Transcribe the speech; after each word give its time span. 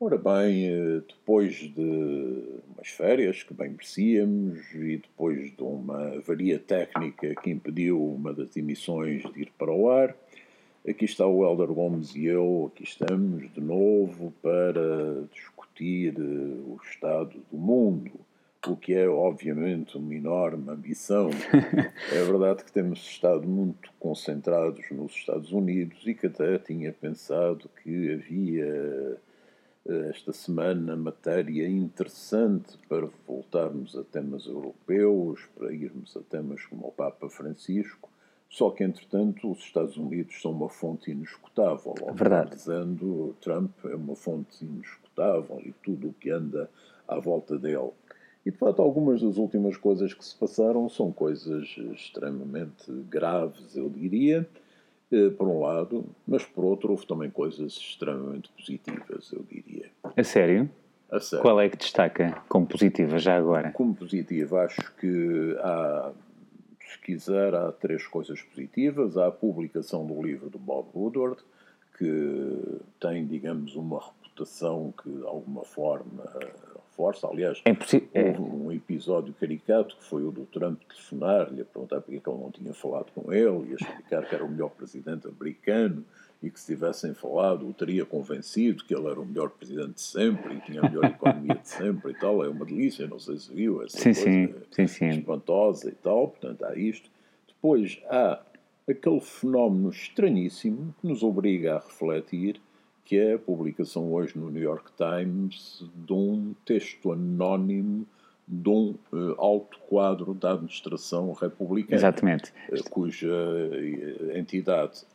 Ora 0.00 0.16
bem, 0.16 0.64
eh, 0.64 1.02
depois 1.08 1.56
de 1.56 2.60
umas 2.72 2.86
férias 2.86 3.42
que 3.42 3.52
bem 3.52 3.70
merecíamos 3.70 4.72
e 4.72 4.98
depois 4.98 5.50
de 5.56 5.60
uma 5.60 6.14
avaria 6.18 6.56
técnica 6.56 7.34
que 7.34 7.50
impediu 7.50 8.00
uma 8.00 8.32
das 8.32 8.56
emissões 8.56 9.24
de 9.32 9.42
ir 9.42 9.52
para 9.58 9.72
o 9.72 9.90
ar, 9.90 10.14
aqui 10.88 11.04
está 11.04 11.26
o 11.26 11.44
Helder 11.44 11.72
Gomes 11.72 12.14
e 12.14 12.26
eu, 12.26 12.70
aqui 12.72 12.84
estamos 12.84 13.52
de 13.52 13.60
novo 13.60 14.32
para 14.40 15.26
discutir 15.32 16.14
eh, 16.16 16.22
o 16.22 16.78
estado 16.80 17.36
do 17.50 17.58
mundo, 17.58 18.12
o 18.68 18.76
que 18.76 18.94
é 18.94 19.08
obviamente 19.08 19.98
uma 19.98 20.14
enorme 20.14 20.70
ambição. 20.70 21.30
é 22.12 22.22
verdade 22.22 22.62
que 22.62 22.70
temos 22.70 23.00
estado 23.00 23.48
muito 23.48 23.90
concentrados 23.98 24.84
nos 24.92 25.12
Estados 25.12 25.50
Unidos 25.50 26.06
e 26.06 26.14
que 26.14 26.28
até 26.28 26.56
tinha 26.56 26.92
pensado 26.92 27.68
que 27.82 28.12
havia 28.12 29.18
esta 29.88 30.32
semana 30.32 30.94
matéria 30.96 31.66
interessante 31.66 32.78
para 32.88 33.08
voltarmos 33.26 33.96
a 33.96 34.04
temas 34.04 34.46
europeus, 34.46 35.40
para 35.56 35.72
irmos 35.72 36.16
a 36.16 36.20
temas 36.20 36.64
como 36.66 36.88
o 36.88 36.92
Papa 36.92 37.28
Francisco, 37.30 38.10
só 38.50 38.70
que, 38.70 38.82
entretanto, 38.82 39.50
os 39.50 39.58
Estados 39.58 39.96
Unidos 39.96 40.40
são 40.40 40.52
uma 40.52 40.68
fonte 40.68 41.10
inescutável. 41.10 41.94
Verdade. 42.14 42.56
Dizendo, 42.56 43.36
Trump 43.40 43.72
é 43.84 43.94
uma 43.94 44.16
fonte 44.16 44.64
inescutável 44.64 45.60
e 45.64 45.72
tudo 45.82 46.08
o 46.08 46.14
que 46.14 46.30
anda 46.30 46.70
à 47.06 47.18
volta 47.18 47.58
dele. 47.58 47.90
E, 48.44 48.50
de 48.50 48.56
facto, 48.56 48.80
algumas 48.80 49.20
das 49.20 49.36
últimas 49.36 49.76
coisas 49.76 50.14
que 50.14 50.24
se 50.24 50.34
passaram 50.34 50.88
são 50.88 51.12
coisas 51.12 51.68
extremamente 51.92 52.90
graves, 53.10 53.76
eu 53.76 53.90
diria, 53.90 54.48
por 55.36 55.48
um 55.48 55.60
lado, 55.60 56.04
mas 56.26 56.44
por 56.44 56.64
outro 56.64 56.90
houve 56.90 57.06
também 57.06 57.30
coisas 57.30 57.72
extremamente 57.72 58.50
positivas, 58.50 59.32
eu 59.32 59.44
diria. 59.50 59.90
A 60.16 60.22
sério? 60.22 60.68
A 61.10 61.18
sério. 61.18 61.42
Qual 61.42 61.60
é 61.60 61.68
que 61.68 61.76
destaca 61.76 62.42
como 62.48 62.66
positiva 62.66 63.18
já 63.18 63.36
agora? 63.36 63.72
Como 63.72 63.94
positiva, 63.94 64.64
acho 64.64 64.94
que 64.96 65.56
há, 65.60 66.12
se 66.86 66.98
quiser, 66.98 67.54
há 67.54 67.72
três 67.72 68.06
coisas 68.06 68.42
positivas. 68.42 69.16
Há 69.16 69.28
a 69.28 69.30
publicação 69.30 70.06
do 70.06 70.22
livro 70.22 70.50
do 70.50 70.58
Bob 70.58 70.88
Woodward, 70.94 71.42
que 71.96 72.80
tem, 73.00 73.26
digamos, 73.26 73.74
uma 73.76 74.00
reputação 74.00 74.92
que 75.02 75.10
de 75.10 75.24
alguma 75.24 75.64
forma 75.64 76.24
força. 76.98 77.28
Aliás, 77.28 77.62
é 77.64 78.28
houve 78.30 78.40
um 78.40 78.72
episódio 78.72 79.32
caricato 79.32 79.96
que 79.96 80.04
foi 80.04 80.24
o 80.24 80.32
do 80.32 80.44
Trump 80.46 80.80
telefonar-lhe 80.88 81.62
a 81.62 81.64
perguntar 81.64 82.00
porque 82.00 82.16
é 82.16 82.32
ele 82.32 82.42
não 82.42 82.50
tinha 82.50 82.74
falado 82.74 83.12
com 83.14 83.32
ele 83.32 83.68
e 83.68 83.72
a 83.72 83.76
explicar 83.76 84.28
que 84.28 84.34
era 84.34 84.44
o 84.44 84.50
melhor 84.50 84.70
presidente 84.70 85.28
americano 85.28 86.04
e 86.42 86.50
que 86.50 86.58
se 86.58 86.66
tivessem 86.66 87.14
falado 87.14 87.68
o 87.68 87.72
teria 87.72 88.04
convencido 88.04 88.82
que 88.84 88.92
ele 88.92 89.06
era 89.06 89.20
o 89.20 89.24
melhor 89.24 89.50
presidente 89.50 89.94
de 89.94 90.00
sempre 90.00 90.56
e 90.56 90.60
tinha 90.60 90.80
a 90.80 90.88
melhor 90.88 91.04
economia 91.04 91.54
de 91.54 91.68
sempre 91.68 92.10
e 92.10 92.14
tal. 92.14 92.44
É 92.44 92.48
uma 92.48 92.64
delícia, 92.64 93.06
não 93.06 93.20
sei 93.20 93.38
se 93.38 93.52
viu 93.54 93.80
essa 93.82 93.96
sim, 93.96 94.48
coisa 94.48 94.66
sim, 94.72 94.86
sim. 94.88 95.08
espantosa 95.08 95.88
e 95.88 95.94
tal. 95.94 96.28
Portanto, 96.28 96.64
há 96.64 96.76
isto. 96.76 97.08
Depois 97.46 98.00
há 98.08 98.42
aquele 98.88 99.20
fenómeno 99.20 99.90
estranhíssimo 99.90 100.94
que 101.00 101.06
nos 101.06 101.22
obriga 101.22 101.76
a 101.76 101.78
refletir 101.78 102.60
que 103.08 103.16
é 103.16 103.32
a 103.32 103.38
publicação 103.38 104.12
hoje 104.12 104.38
no 104.38 104.50
New 104.50 104.62
York 104.62 104.90
Times 104.94 105.82
de 105.94 106.12
um 106.12 106.54
texto 106.62 107.10
anónimo 107.10 108.06
de 108.46 108.68
um 108.68 108.94
uh, 109.10 109.34
alto 109.38 109.78
quadro 109.88 110.34
da 110.34 110.52
administração 110.52 111.32
republicana. 111.32 111.96
Exatamente. 111.96 112.52
Uh, 112.70 112.90
cuja 112.90 113.26
uh, 113.26 114.36
entidade 114.36 115.06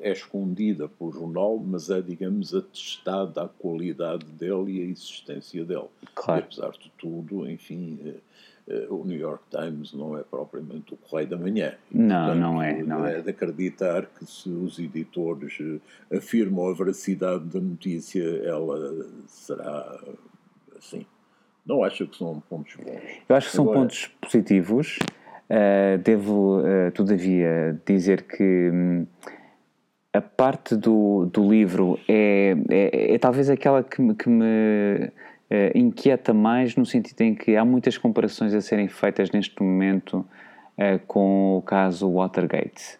é 0.00 0.12
escondida 0.12 0.88
pelo 0.88 1.10
jornal, 1.10 1.58
mas 1.58 1.90
é, 1.90 2.00
digamos, 2.00 2.54
atestada 2.54 3.42
a 3.42 3.48
qualidade 3.48 4.24
dele 4.24 4.78
e 4.78 4.82
a 4.82 4.84
existência 4.84 5.64
dele. 5.64 5.88
Claro. 6.14 6.40
E, 6.40 6.44
apesar 6.44 6.70
de 6.70 6.90
tudo, 6.96 7.50
enfim, 7.50 7.98
eh, 8.06 8.14
o 8.88 9.04
New 9.04 9.18
York 9.18 9.42
Times 9.50 9.92
não 9.92 10.16
é 10.16 10.22
propriamente 10.22 10.94
o 10.94 10.96
Correio 10.96 11.28
da 11.28 11.36
Manhã. 11.36 11.74
Não, 11.90 12.26
Portanto, 12.26 12.40
não 12.40 12.62
é. 12.62 12.82
Não 12.82 13.06
é, 13.06 13.18
é 13.18 13.20
de 13.20 13.30
acreditar 13.30 14.06
que 14.06 14.24
se 14.24 14.48
os 14.48 14.78
editores 14.78 15.58
eh, 15.60 16.16
afirmam 16.16 16.68
a 16.68 16.74
veracidade 16.74 17.44
da 17.44 17.60
notícia, 17.60 18.22
ela 18.44 19.06
será 19.26 19.98
assim. 20.78 21.04
Não 21.66 21.82
acho 21.84 22.06
que 22.06 22.16
são 22.16 22.40
pontos 22.48 22.76
bons. 22.76 23.00
Eu 23.28 23.36
acho 23.36 23.50
que 23.50 23.56
são 23.56 23.64
Agora, 23.64 23.80
pontos 23.80 24.10
positivos. 24.20 24.98
Uh, 25.50 25.98
devo, 25.98 26.60
uh, 26.60 26.90
todavia, 26.94 27.78
dizer 27.84 28.22
que 28.22 28.70
hum, 28.72 29.06
a 30.12 30.20
parte 30.20 30.76
do, 30.76 31.26
do 31.26 31.48
livro 31.48 31.98
é, 32.08 32.56
é, 32.70 33.14
é, 33.14 33.18
talvez 33.18 33.48
aquela 33.48 33.82
que, 33.82 34.14
que 34.14 34.28
me 34.28 35.10
uh, 35.52 35.78
inquieta 35.78 36.32
mais 36.32 36.74
no 36.74 36.86
sentido 36.86 37.20
em 37.20 37.34
que 37.34 37.56
há 37.56 37.64
muitas 37.64 37.98
comparações 37.98 38.54
a 38.54 38.60
serem 38.60 38.88
feitas 38.88 39.30
neste 39.30 39.62
momento 39.62 40.26
uh, 40.78 40.98
com 41.06 41.58
o 41.58 41.62
caso 41.62 42.10
Watergate. 42.10 42.98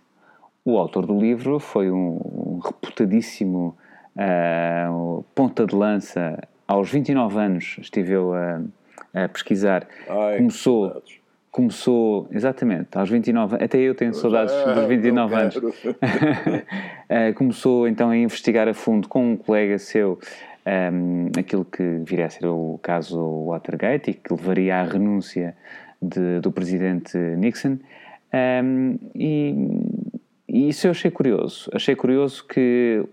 O 0.64 0.78
autor 0.78 1.06
do 1.06 1.18
livro 1.18 1.58
foi 1.58 1.90
um, 1.90 2.20
um 2.22 2.60
reputadíssimo 2.62 3.76
uh, 4.16 5.24
ponta 5.34 5.66
de 5.66 5.74
lança. 5.74 6.38
Aos 6.68 6.90
29 6.90 7.38
anos 7.38 7.76
estive 7.80 8.12
eu 8.12 8.32
a, 8.34 8.62
a 9.14 9.28
pesquisar. 9.28 9.86
Ai, 10.08 10.36
começou, 10.36 11.02
começou, 11.50 12.28
exatamente, 12.30 12.96
aos 12.96 13.10
29 13.10 13.56
até 13.56 13.78
eu 13.78 13.94
tenho 13.94 14.14
saudades 14.14 14.54
dos 14.54 14.86
29 14.86 15.34
anos. 15.34 15.60
começou 17.34 17.88
então 17.88 18.10
a 18.10 18.16
investigar 18.16 18.68
a 18.68 18.74
fundo 18.74 19.08
com 19.08 19.32
um 19.32 19.36
colega 19.36 19.78
seu 19.78 20.18
um, 20.66 21.26
aquilo 21.38 21.64
que 21.64 21.82
viria 22.04 22.26
a 22.26 22.30
ser 22.30 22.46
o 22.46 22.78
caso 22.82 23.46
Watergate 23.46 24.10
e 24.10 24.14
que 24.14 24.32
levaria 24.32 24.76
à 24.76 24.82
renúncia 24.84 25.56
de, 26.00 26.40
do 26.40 26.52
presidente 26.52 27.16
Nixon. 27.16 27.78
Um, 28.32 28.98
e, 29.14 29.54
e, 30.48 30.68
isso 30.68 30.86
eu 30.86 30.92
achei 30.92 31.10
curioso. 31.10 31.70
Achei 31.72 31.94
curioso 31.94 32.46
que 32.46 33.04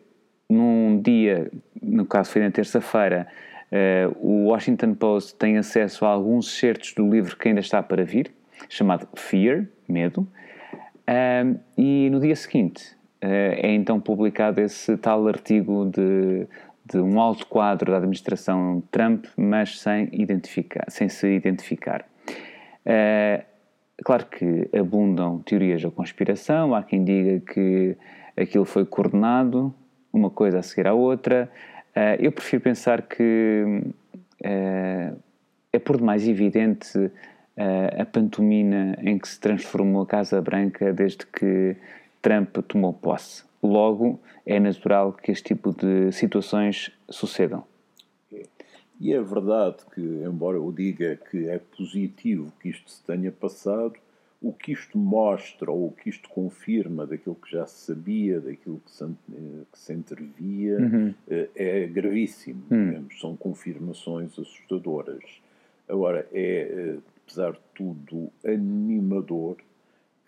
num 0.49 1.01
dia, 1.01 1.51
no 1.81 2.05
caso 2.05 2.31
foi 2.31 2.41
na 2.41 2.51
terça-feira, 2.51 3.27
uh, 3.71 4.17
o 4.19 4.47
Washington 4.47 4.93
Post 4.95 5.35
tem 5.35 5.57
acesso 5.57 6.05
a 6.05 6.09
alguns 6.09 6.57
certos 6.57 6.93
do 6.93 7.09
livro 7.09 7.37
que 7.37 7.47
ainda 7.47 7.61
está 7.61 7.83
para 7.83 8.03
vir, 8.03 8.31
chamado 8.67 9.07
Fear, 9.15 9.65
Medo, 9.87 10.27
e 11.77 12.09
no 12.11 12.19
dia 12.19 12.35
seguinte 12.35 12.95
uh, 13.23 13.55
é 13.57 13.71
então 13.73 13.99
publicado 13.99 14.61
esse 14.61 14.95
tal 14.97 15.27
artigo 15.27 15.85
de 15.85 16.47
de 16.91 16.97
um 16.99 17.19
alto 17.19 17.45
quadro 17.45 17.91
da 17.91 17.97
administração 17.97 18.81
Trump, 18.91 19.25
mas 19.37 19.79
sem, 19.79 20.09
identificar, 20.11 20.85
sem 20.89 21.07
se 21.07 21.27
identificar. 21.27 22.05
Uh, 22.85 23.43
claro 24.03 24.25
que 24.25 24.69
abundam 24.77 25.39
teorias 25.39 25.81
da 25.81 25.91
conspiração, 25.91 26.73
há 26.73 26.81
quem 26.81 27.03
diga 27.03 27.39
que 27.53 27.95
aquilo 28.35 28.65
foi 28.65 28.85
coordenado, 28.85 29.73
uma 30.11 30.29
coisa 30.29 30.59
a 30.59 30.61
seguir 30.63 30.87
à 30.87 30.93
outra. 30.93 31.49
Uh, 31.95 32.19
eu 32.19 32.31
prefiro 32.31 32.63
pensar 32.63 33.03
que 33.03 33.83
uh, 34.43 35.17
é 35.71 35.79
por 35.79 35.97
demais 35.97 36.27
evidente 36.27 37.11
a 37.99 38.05
pantomina 38.05 38.97
em 39.01 39.19
que 39.19 39.27
se 39.27 39.37
transformou 39.37 40.03
a 40.03 40.05
Casa 40.05 40.41
Branca 40.41 40.93
desde 40.93 41.25
que 41.25 41.75
Trump 42.21 42.55
tomou 42.65 42.93
posse. 42.93 43.48
Logo, 43.61 44.19
é 44.45 44.59
natural 44.59 45.13
que 45.13 45.31
este 45.31 45.53
tipo 45.55 45.73
de 45.73 46.11
situações 46.11 46.91
sucedam. 47.09 47.63
E 48.99 49.13
é 49.13 49.21
verdade 49.21 49.77
que, 49.93 50.01
embora 50.01 50.57
eu 50.57 50.71
diga 50.73 51.15
que 51.15 51.47
é 51.47 51.57
positivo 51.57 52.51
que 52.61 52.69
isto 52.69 52.91
se 52.91 53.01
tenha 53.03 53.31
passado, 53.31 53.93
o 54.41 54.53
que 54.53 54.71
isto 54.71 54.97
mostra 54.97 55.71
ou 55.71 55.87
o 55.87 55.91
que 55.91 56.09
isto 56.09 56.29
confirma 56.29 57.05
daquilo 57.05 57.35
que 57.35 57.51
já 57.51 57.65
se 57.65 57.85
sabia, 57.85 58.39
daquilo 58.39 58.81
que 58.85 58.91
se, 58.91 59.05
que 59.71 59.79
se 59.79 59.93
intervia, 59.93 60.77
uhum. 60.79 61.13
Eh, 61.29 61.49
é 61.55 61.87
gravíssimo. 61.87 62.63
Uhum. 62.71 63.05
São 63.19 63.35
confirmações 63.35 64.31
assustadoras. 64.39 65.23
Agora, 65.87 66.27
é, 66.31 66.41
eh, 66.41 66.97
apesar 67.23 67.53
de 67.53 67.59
tudo, 67.73 68.29
animador 68.45 69.57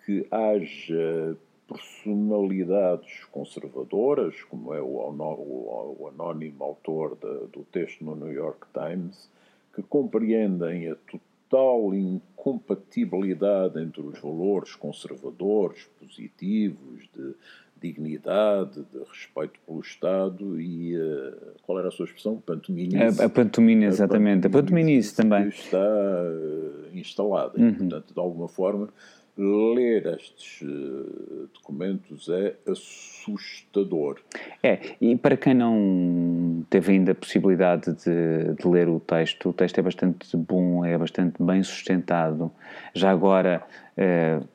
que 0.05 0.25
haja 0.31 1.37
personalidades 1.71 3.23
conservadoras, 3.31 4.35
como 4.49 4.73
é 4.73 4.81
o, 4.81 4.85
o, 4.85 5.97
o 5.99 6.07
anónimo 6.07 6.63
autor 6.63 7.17
de, 7.21 7.47
do 7.47 7.63
texto 7.71 8.03
no 8.03 8.15
New 8.15 8.31
York 8.31 8.67
Times, 8.73 9.29
que 9.73 9.81
compreendem 9.81 10.91
a 10.91 10.95
total 10.95 11.93
incompatibilidade 11.93 13.81
entre 13.81 14.01
os 14.01 14.19
valores 14.19 14.75
conservadores, 14.75 15.87
positivos, 15.99 17.09
de 17.15 17.35
dignidade, 17.81 18.83
de 18.93 18.99
respeito 18.99 19.59
pelo 19.65 19.81
Estado 19.81 20.61
e 20.61 20.95
uh, 20.95 21.35
qual 21.63 21.79
era 21.79 21.87
a 21.87 21.91
sua 21.91 22.05
expressão? 22.05 22.37
Pantominice. 22.37 23.21
A, 23.21 23.25
a 23.25 23.29
pantomina, 23.29 23.85
exatamente. 23.85 24.45
A 24.45 24.49
pantominice 24.49 25.15
também. 25.15 25.47
está 25.47 25.79
uh, 25.79 26.95
instalada. 26.95 27.59
Uhum. 27.59 27.69
E, 27.69 27.73
portanto, 27.73 28.13
de 28.13 28.19
alguma 28.19 28.47
forma, 28.47 28.89
ler 29.37 30.05
estes 30.07 30.61
uh, 30.61 31.49
documentos 31.53 32.29
é 32.29 32.55
assustador. 32.67 34.19
É, 34.61 34.95
e 34.99 35.15
para 35.15 35.37
quem 35.37 35.53
não 35.53 36.65
teve 36.69 36.93
ainda 36.93 37.13
a 37.13 37.15
possibilidade 37.15 37.93
de, 37.93 38.53
de, 38.53 38.67
ler 38.67 38.87
o 38.89 38.99
texto, 38.99 39.49
o 39.49 39.53
texto 39.53 39.79
é 39.79 39.81
bastante 39.81 40.35
bom, 40.35 40.85
é 40.85 40.97
bastante 40.97 41.41
bem 41.41 41.63
sustentado. 41.63 42.51
Já 42.93 43.11
agora. 43.11 43.63
Uh, 43.97 44.45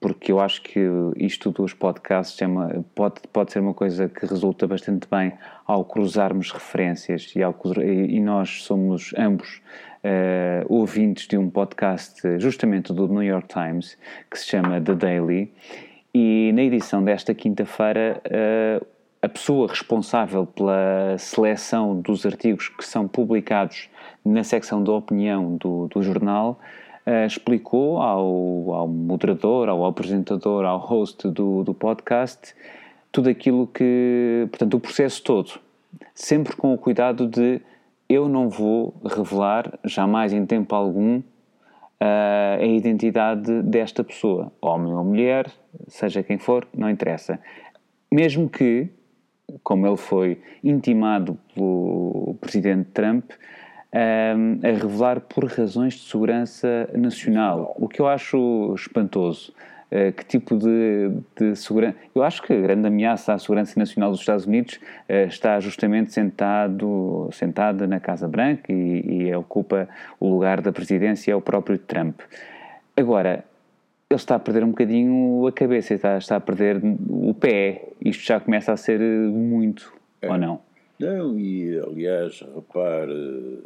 porque 0.00 0.30
eu 0.30 0.40
acho 0.40 0.62
que 0.62 0.80
isto 1.16 1.50
dos 1.50 1.74
podcasts 1.74 2.40
é 2.40 2.46
uma, 2.46 2.84
pode, 2.94 3.20
pode 3.32 3.52
ser 3.52 3.58
uma 3.58 3.74
coisa 3.74 4.08
que 4.08 4.24
resulta 4.26 4.66
bastante 4.66 5.08
bem 5.10 5.32
ao 5.66 5.84
cruzarmos 5.84 6.52
referências 6.52 7.32
e, 7.34 7.42
ao, 7.42 7.54
e 7.84 8.20
nós 8.20 8.62
somos 8.62 9.12
ambos 9.18 9.60
uh, 10.04 10.66
ouvintes 10.68 11.26
de 11.26 11.36
um 11.36 11.48
podcast 11.48 12.38
justamente 12.38 12.92
do 12.92 13.08
New 13.08 13.22
York 13.22 13.48
Times 13.48 13.96
que 14.30 14.38
se 14.38 14.46
chama 14.46 14.80
The 14.80 14.94
Daily. 14.94 15.52
E 16.14 16.52
na 16.54 16.62
edição 16.62 17.02
desta 17.02 17.34
quinta-feira 17.34 18.20
uh, 18.26 18.86
a 19.20 19.28
pessoa 19.28 19.68
responsável 19.68 20.46
pela 20.46 21.16
seleção 21.18 22.00
dos 22.00 22.26
artigos 22.26 22.68
que 22.68 22.84
são 22.84 23.06
publicados 23.06 23.88
na 24.24 24.42
secção 24.42 24.82
da 24.82 24.92
opinião 24.92 25.56
do, 25.56 25.88
do 25.88 26.02
jornal 26.02 26.60
uh, 27.06 27.26
explicou 27.26 27.98
ao, 27.98 28.74
ao 28.74 28.88
moderador, 28.88 29.68
ao 29.68 29.86
apresentador, 29.86 30.64
ao 30.64 30.78
host 30.78 31.28
do, 31.28 31.62
do 31.62 31.72
podcast 31.72 32.54
tudo 33.12 33.28
aquilo 33.28 33.66
que, 33.66 34.48
portanto, 34.50 34.74
o 34.74 34.80
processo 34.80 35.22
todo, 35.22 35.60
sempre 36.14 36.56
com 36.56 36.72
o 36.72 36.78
cuidado 36.78 37.28
de 37.28 37.60
eu 38.12 38.28
não 38.28 38.48
vou 38.48 38.94
revelar, 39.04 39.78
jamais 39.84 40.32
em 40.32 40.44
tempo 40.44 40.74
algum, 40.74 41.18
uh, 41.18 42.60
a 42.60 42.64
identidade 42.64 43.62
desta 43.62 44.02
pessoa, 44.02 44.52
homem 44.60 44.92
ou 44.92 45.04
mulher, 45.04 45.50
seja 45.88 46.22
quem 46.22 46.38
for, 46.38 46.66
não 46.76 46.90
interessa. 46.90 47.38
Mesmo 48.10 48.48
que, 48.48 48.88
como 49.62 49.86
ele 49.86 49.96
foi 49.96 50.40
intimado 50.62 51.38
pelo 51.54 52.36
presidente 52.40 52.90
Trump, 52.90 53.30
um, 53.94 54.66
a 54.66 54.72
revelar 54.72 55.20
por 55.20 55.44
razões 55.44 55.94
de 55.94 56.00
segurança 56.00 56.88
nacional, 56.94 57.74
o 57.78 57.88
que 57.88 58.00
eu 58.00 58.08
acho 58.08 58.74
espantoso. 58.74 59.52
Uh, 59.92 60.10
que 60.10 60.24
tipo 60.24 60.56
de, 60.56 61.10
de 61.36 61.54
segurança. 61.54 61.98
Eu 62.14 62.22
acho 62.22 62.42
que 62.42 62.50
a 62.50 62.60
grande 62.60 62.86
ameaça 62.86 63.34
à 63.34 63.38
segurança 63.38 63.78
nacional 63.78 64.10
dos 64.10 64.20
Estados 64.20 64.46
Unidos 64.46 64.76
uh, 64.76 65.28
está 65.28 65.60
justamente 65.60 66.14
sentado, 66.14 67.28
sentada 67.30 67.86
na 67.86 68.00
Casa 68.00 68.26
Branca 68.26 68.72
e, 68.72 69.26
e, 69.28 69.34
ocupa 69.34 69.86
o 70.18 70.30
lugar 70.30 70.62
da 70.62 70.72
presidência, 70.72 71.32
é 71.32 71.36
o 71.36 71.42
próprio 71.42 71.76
Trump. 71.76 72.20
Agora, 72.96 73.44
ele 74.08 74.16
está 74.16 74.36
a 74.36 74.38
perder 74.38 74.64
um 74.64 74.70
bocadinho 74.70 75.46
a 75.46 75.52
cabeça, 75.52 75.94
está, 75.94 76.16
está 76.16 76.36
a 76.36 76.40
perder 76.40 76.80
o 77.08 77.34
pé. 77.34 77.88
Isto 78.00 78.24
já 78.24 78.40
começa 78.40 78.72
a 78.72 78.76
ser 78.76 78.98
muito, 78.98 79.92
é. 80.20 80.30
ou 80.30 80.38
não? 80.38 80.60
Não, 80.98 81.38
e 81.38 81.78
aliás, 81.78 82.40
repare, 82.54 83.60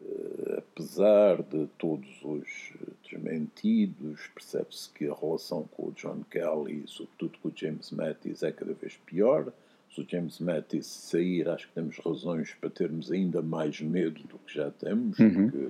eh, 0.00 0.58
apesar 0.58 1.42
de 1.42 1.66
todos 1.78 2.08
os 2.22 2.72
desmentidos, 3.10 4.20
percebe-se 4.34 4.90
que 4.90 5.08
a 5.08 5.14
relação 5.14 5.64
com 5.72 5.88
o 5.88 5.92
John 5.92 6.22
Kelly, 6.30 6.84
sobretudo 6.86 7.38
com 7.38 7.48
o 7.48 7.52
James 7.54 7.90
Mattis, 7.90 8.42
é 8.42 8.52
cada 8.52 8.72
vez 8.74 8.96
pior. 9.06 9.52
Se 9.90 10.00
o 10.00 10.06
James 10.08 10.38
Mattis 10.38 10.86
sair, 10.86 11.48
acho 11.48 11.66
que 11.68 11.74
temos 11.74 11.98
razões 11.98 12.54
para 12.54 12.70
termos 12.70 13.10
ainda 13.10 13.40
mais 13.40 13.80
medo 13.80 14.22
do 14.24 14.38
que 14.38 14.54
já 14.54 14.70
temos, 14.70 15.18
uhum. 15.18 15.50
porque 15.50 15.68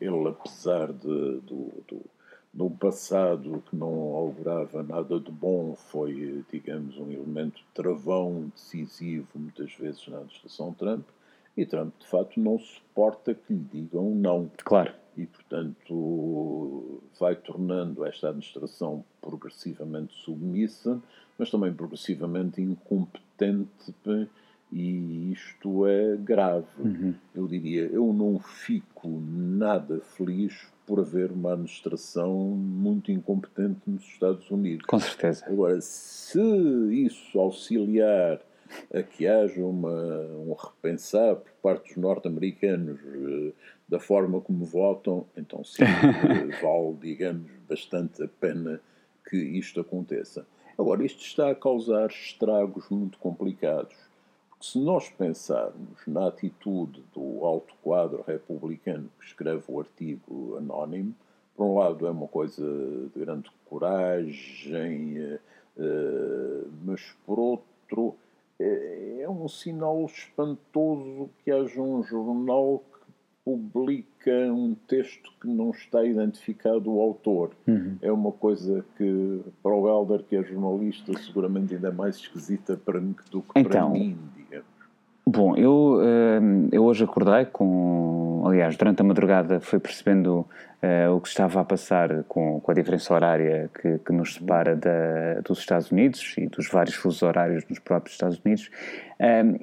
ele, 0.00 0.28
apesar 0.28 0.92
de, 0.92 1.40
do, 1.40 1.72
do 1.86 2.02
no 2.52 2.68
passado 2.68 3.62
que 3.68 3.76
não 3.76 4.14
augurava 4.14 4.82
nada 4.82 5.20
de 5.20 5.30
bom, 5.30 5.76
foi, 5.76 6.44
digamos, 6.50 6.98
um 6.98 7.10
elemento 7.12 7.62
travão 7.72 8.50
decisivo, 8.54 9.28
muitas 9.36 9.72
vezes, 9.74 10.06
na 10.08 10.16
administração 10.16 10.72
Trump, 10.74 11.06
e 11.56 11.64
Trump, 11.64 11.92
de 11.98 12.06
facto, 12.06 12.40
não 12.40 12.58
suporta 12.58 13.34
que 13.34 13.52
lhe 13.52 13.60
digam 13.72 14.14
não. 14.14 14.50
Claro. 14.64 14.92
E, 15.16 15.26
portanto, 15.26 17.02
vai 17.18 17.34
tornando 17.34 18.04
esta 18.04 18.28
administração 18.28 19.04
progressivamente 19.20 20.14
submissa, 20.14 21.00
mas 21.38 21.50
também 21.50 21.72
progressivamente 21.72 22.60
incompetente, 22.60 23.94
e 24.72 25.32
isto 25.32 25.86
é 25.86 26.16
grave. 26.16 26.66
Uhum. 26.78 27.14
Eu 27.34 27.46
diria, 27.48 27.86
eu 27.86 28.12
não 28.12 28.38
fico 28.38 29.08
nada 29.20 30.00
feliz 30.00 30.68
por 30.86 31.00
haver 31.00 31.32
uma 31.32 31.52
administração 31.52 32.32
muito 32.34 33.10
incompetente 33.10 33.80
nos 33.86 34.02
Estados 34.04 34.50
Unidos. 34.50 34.86
Com 34.86 34.98
certeza. 34.98 35.44
Agora, 35.46 35.80
se 35.80 36.40
isso 36.92 37.38
auxiliar 37.38 38.40
a 38.92 39.02
que 39.02 39.26
haja 39.26 39.64
uma, 39.64 39.90
um 39.90 40.54
repensar 40.54 41.36
por 41.36 41.52
parte 41.62 41.88
dos 41.88 41.96
norte-americanos 41.96 43.00
uh, 43.00 43.52
da 43.88 43.98
forma 43.98 44.40
como 44.40 44.64
votam, 44.64 45.26
então 45.36 45.64
sim, 45.64 45.82
vale, 46.62 46.96
digamos, 47.00 47.50
bastante 47.68 48.22
a 48.22 48.28
pena 48.28 48.80
que 49.28 49.36
isto 49.36 49.80
aconteça. 49.80 50.46
Agora, 50.78 51.04
isto 51.04 51.22
está 51.22 51.50
a 51.50 51.54
causar 51.54 52.08
estragos 52.08 52.88
muito 52.88 53.18
complicados 53.18 53.96
se 54.60 54.78
nós 54.78 55.08
pensarmos 55.08 56.06
na 56.06 56.28
atitude 56.28 57.02
do 57.14 57.44
alto 57.44 57.74
quadro 57.82 58.22
republicano 58.26 59.10
que 59.18 59.26
escreve 59.26 59.64
o 59.66 59.80
artigo 59.80 60.56
anónimo, 60.58 61.14
por 61.56 61.64
um 61.64 61.78
lado 61.78 62.06
é 62.06 62.10
uma 62.10 62.28
coisa 62.28 62.62
de 62.62 63.18
grande 63.18 63.50
coragem, 63.64 65.16
eh, 65.16 65.38
eh, 65.78 66.64
mas 66.84 67.00
por 67.24 67.38
outro 67.38 68.16
é, 68.60 69.22
é 69.22 69.30
um 69.30 69.48
sinal 69.48 70.04
espantoso 70.04 71.30
que 71.42 71.50
haja 71.50 71.80
um 71.80 72.02
jornal 72.02 72.84
publica 73.44 74.30
um 74.52 74.76
texto 74.86 75.32
que 75.40 75.48
não 75.48 75.70
está 75.70 76.04
identificado 76.04 76.92
o 76.92 77.00
autor. 77.00 77.50
Uhum. 77.66 77.96
É 78.02 78.12
uma 78.12 78.30
coisa 78.30 78.84
que, 78.96 79.40
para 79.62 79.74
o 79.74 79.88
Helder, 79.88 80.22
que 80.24 80.36
é 80.36 80.42
jornalista, 80.42 81.16
seguramente 81.18 81.74
ainda 81.74 81.88
é 81.88 81.92
mais 81.92 82.16
esquisita 82.16 82.76
para 82.76 83.00
mim 83.00 83.16
do 83.30 83.42
que 83.42 83.58
então, 83.58 83.62
para 83.62 83.88
mim. 83.88 84.18
Bom, 85.32 85.54
eu, 85.56 86.00
ehm, 86.02 86.68
eu 86.72 86.82
hoje 86.82 87.04
acordei 87.04 87.44
com. 87.44 88.42
Aliás, 88.44 88.76
durante 88.76 89.00
a 89.00 89.04
madrugada 89.04 89.60
fui 89.60 89.78
percebendo 89.78 90.44
uh, 90.82 91.14
o 91.14 91.20
que 91.20 91.28
estava 91.28 91.60
a 91.60 91.64
passar 91.64 92.24
com, 92.24 92.58
com 92.58 92.70
a 92.72 92.74
diferença 92.74 93.14
horária 93.14 93.70
que, 93.80 93.98
que 93.98 94.12
nos 94.12 94.34
separa 94.34 94.74
da, 94.74 95.40
dos 95.44 95.60
Estados 95.60 95.92
Unidos 95.92 96.34
e 96.36 96.48
dos 96.48 96.68
vários 96.68 96.96
fusos 96.96 97.22
horários 97.22 97.64
nos 97.70 97.78
próprios 97.78 98.14
Estados 98.14 98.40
Unidos. 98.44 98.72
Ehm, 99.20 99.54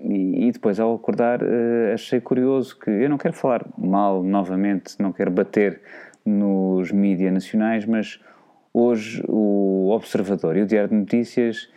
e, 0.45 0.49
depois, 0.53 0.79
ao 0.79 0.95
acordar, 0.95 1.43
uh, 1.43 1.93
achei 1.93 2.21
curioso 2.21 2.79
que. 2.79 2.89
Eu 2.89 3.09
não 3.09 3.17
quero 3.17 3.33
falar 3.33 3.65
mal 3.77 4.23
novamente, 4.23 4.95
não 4.99 5.11
quero 5.11 5.31
bater 5.31 5.81
nos 6.25 6.93
mídias 6.93 7.33
nacionais, 7.33 7.85
mas 7.85 8.21
hoje 8.73 9.21
o 9.27 9.89
Observador 9.89 10.55
e 10.55 10.61
o 10.61 10.65
Diário 10.65 10.87
de 10.87 10.95
Notícias 10.95 11.67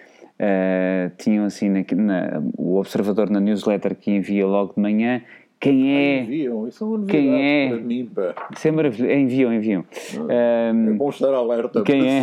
uh, 0.41 1.13
tinham 1.19 1.45
assim 1.45 1.69
na, 1.69 1.85
na, 1.95 2.43
o 2.57 2.79
observador 2.79 3.29
na 3.29 3.39
newsletter 3.39 3.95
que 3.95 4.11
envia 4.11 4.47
logo 4.47 4.73
de 4.75 4.81
manhã 4.81 5.23
quem 5.61 5.95
é. 5.95 6.23
Enviam, 6.23 6.67
isso 6.67 6.83
é 6.83 6.87
uma 6.87 7.07
quem 7.07 7.45
é, 7.45 7.69
para 7.69 7.81
mim, 7.81 8.07
pá. 8.07 8.35
Isso 8.51 8.67
é 8.67 8.71
maravilhoso. 8.71 9.13
Enviam, 9.13 9.53
enviam. 9.53 9.85
Um, 10.19 10.89
é 10.89 10.93
bom 10.95 11.11
estar 11.11 11.35
alerta 11.35 11.83
quem 11.83 12.09
é, 12.09 12.23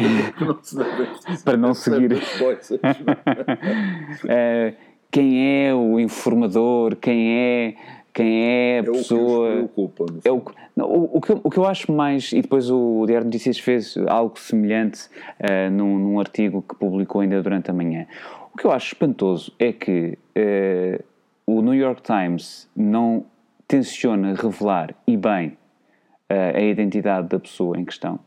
para 1.45 1.55
não 1.55 1.71
seguir. 1.77 2.13
uh, 2.13 2.17
quem 5.11 5.67
é 5.67 5.73
o 5.73 5.99
informador, 5.99 6.95
quem 6.95 7.31
é 7.31 7.75
quem 8.17 8.45
é 8.45 8.79
a 8.79 8.79
é 8.79 8.83
pessoa. 8.83 9.47
O 9.47 9.67
que 9.67 9.73
preocupa, 9.75 10.05
é 10.25 10.31
o, 10.31 10.41
não, 10.75 10.87
o, 10.89 11.17
o, 11.17 11.21
que, 11.21 11.31
o 11.31 11.49
que 11.51 11.57
eu 11.57 11.65
acho 11.65 11.91
mais. 11.91 12.31
E 12.33 12.41
depois 12.41 12.67
o 12.71 13.05
Diário 13.05 13.29
de 13.29 13.37
Notícias 13.37 13.59
fez 13.59 13.95
algo 14.07 14.39
semelhante 14.39 15.07
uh, 15.39 15.69
num, 15.71 15.99
num, 15.99 16.19
artigo 16.19 16.63
que 16.67 16.75
publicou 16.75 17.21
ainda 17.21 17.43
durante 17.43 17.69
a 17.69 17.73
manhã. 17.73 18.07
O 18.51 18.57
que 18.57 18.65
eu 18.65 18.71
acho 18.71 18.87
espantoso 18.87 19.53
é 19.59 19.71
que 19.71 20.17
uh, 20.35 21.03
o 21.45 21.61
New 21.61 21.75
York 21.75 22.01
Times 22.01 22.67
não 22.75 23.23
tenciona 23.67 24.33
revelar, 24.33 24.95
e 25.05 25.15
bem, 25.15 25.49
uh, 25.49 26.55
a 26.57 26.61
identidade 26.61 27.27
da 27.27 27.39
pessoa 27.39 27.77
em 27.77 27.85
questão. 27.85 28.19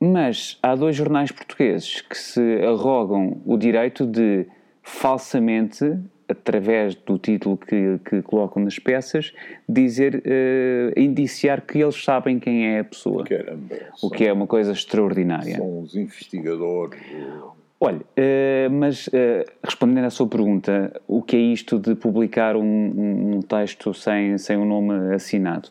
Mas 0.00 0.58
há 0.60 0.74
dois 0.74 0.96
jornais 0.96 1.30
portugueses 1.30 2.00
que 2.00 2.18
se 2.18 2.60
arrogam 2.64 3.40
o 3.46 3.56
direito 3.56 4.04
de 4.04 4.48
falsamente 4.82 5.96
através 6.28 6.94
do 6.94 7.18
título 7.18 7.56
que, 7.56 7.98
que 8.08 8.22
colocam 8.22 8.62
nas 8.62 8.78
peças, 8.78 9.32
dizer, 9.68 10.16
uh, 10.16 10.98
indiciar 10.98 11.60
que 11.62 11.78
eles 11.78 12.02
sabem 12.02 12.38
quem 12.38 12.66
é 12.74 12.80
a 12.80 12.84
pessoa. 12.84 13.24
Caramba, 13.24 13.76
o 14.02 14.10
que 14.10 14.26
é 14.26 14.32
uma 14.32 14.46
coisa 14.46 14.72
extraordinária. 14.72 15.56
São 15.56 15.80
os 15.80 15.94
investigadores. 15.94 17.00
Olha, 17.80 17.98
uh, 17.98 18.70
mas 18.70 19.08
uh, 19.08 19.10
respondendo 19.62 20.04
à 20.04 20.10
sua 20.10 20.26
pergunta, 20.26 21.00
o 21.06 21.20
que 21.22 21.36
é 21.36 21.40
isto 21.40 21.78
de 21.78 21.94
publicar 21.94 22.56
um, 22.56 22.62
um, 22.62 23.36
um 23.36 23.42
texto 23.42 23.92
sem, 23.92 24.38
sem 24.38 24.56
um 24.56 24.64
nome 24.64 25.14
assinado? 25.14 25.68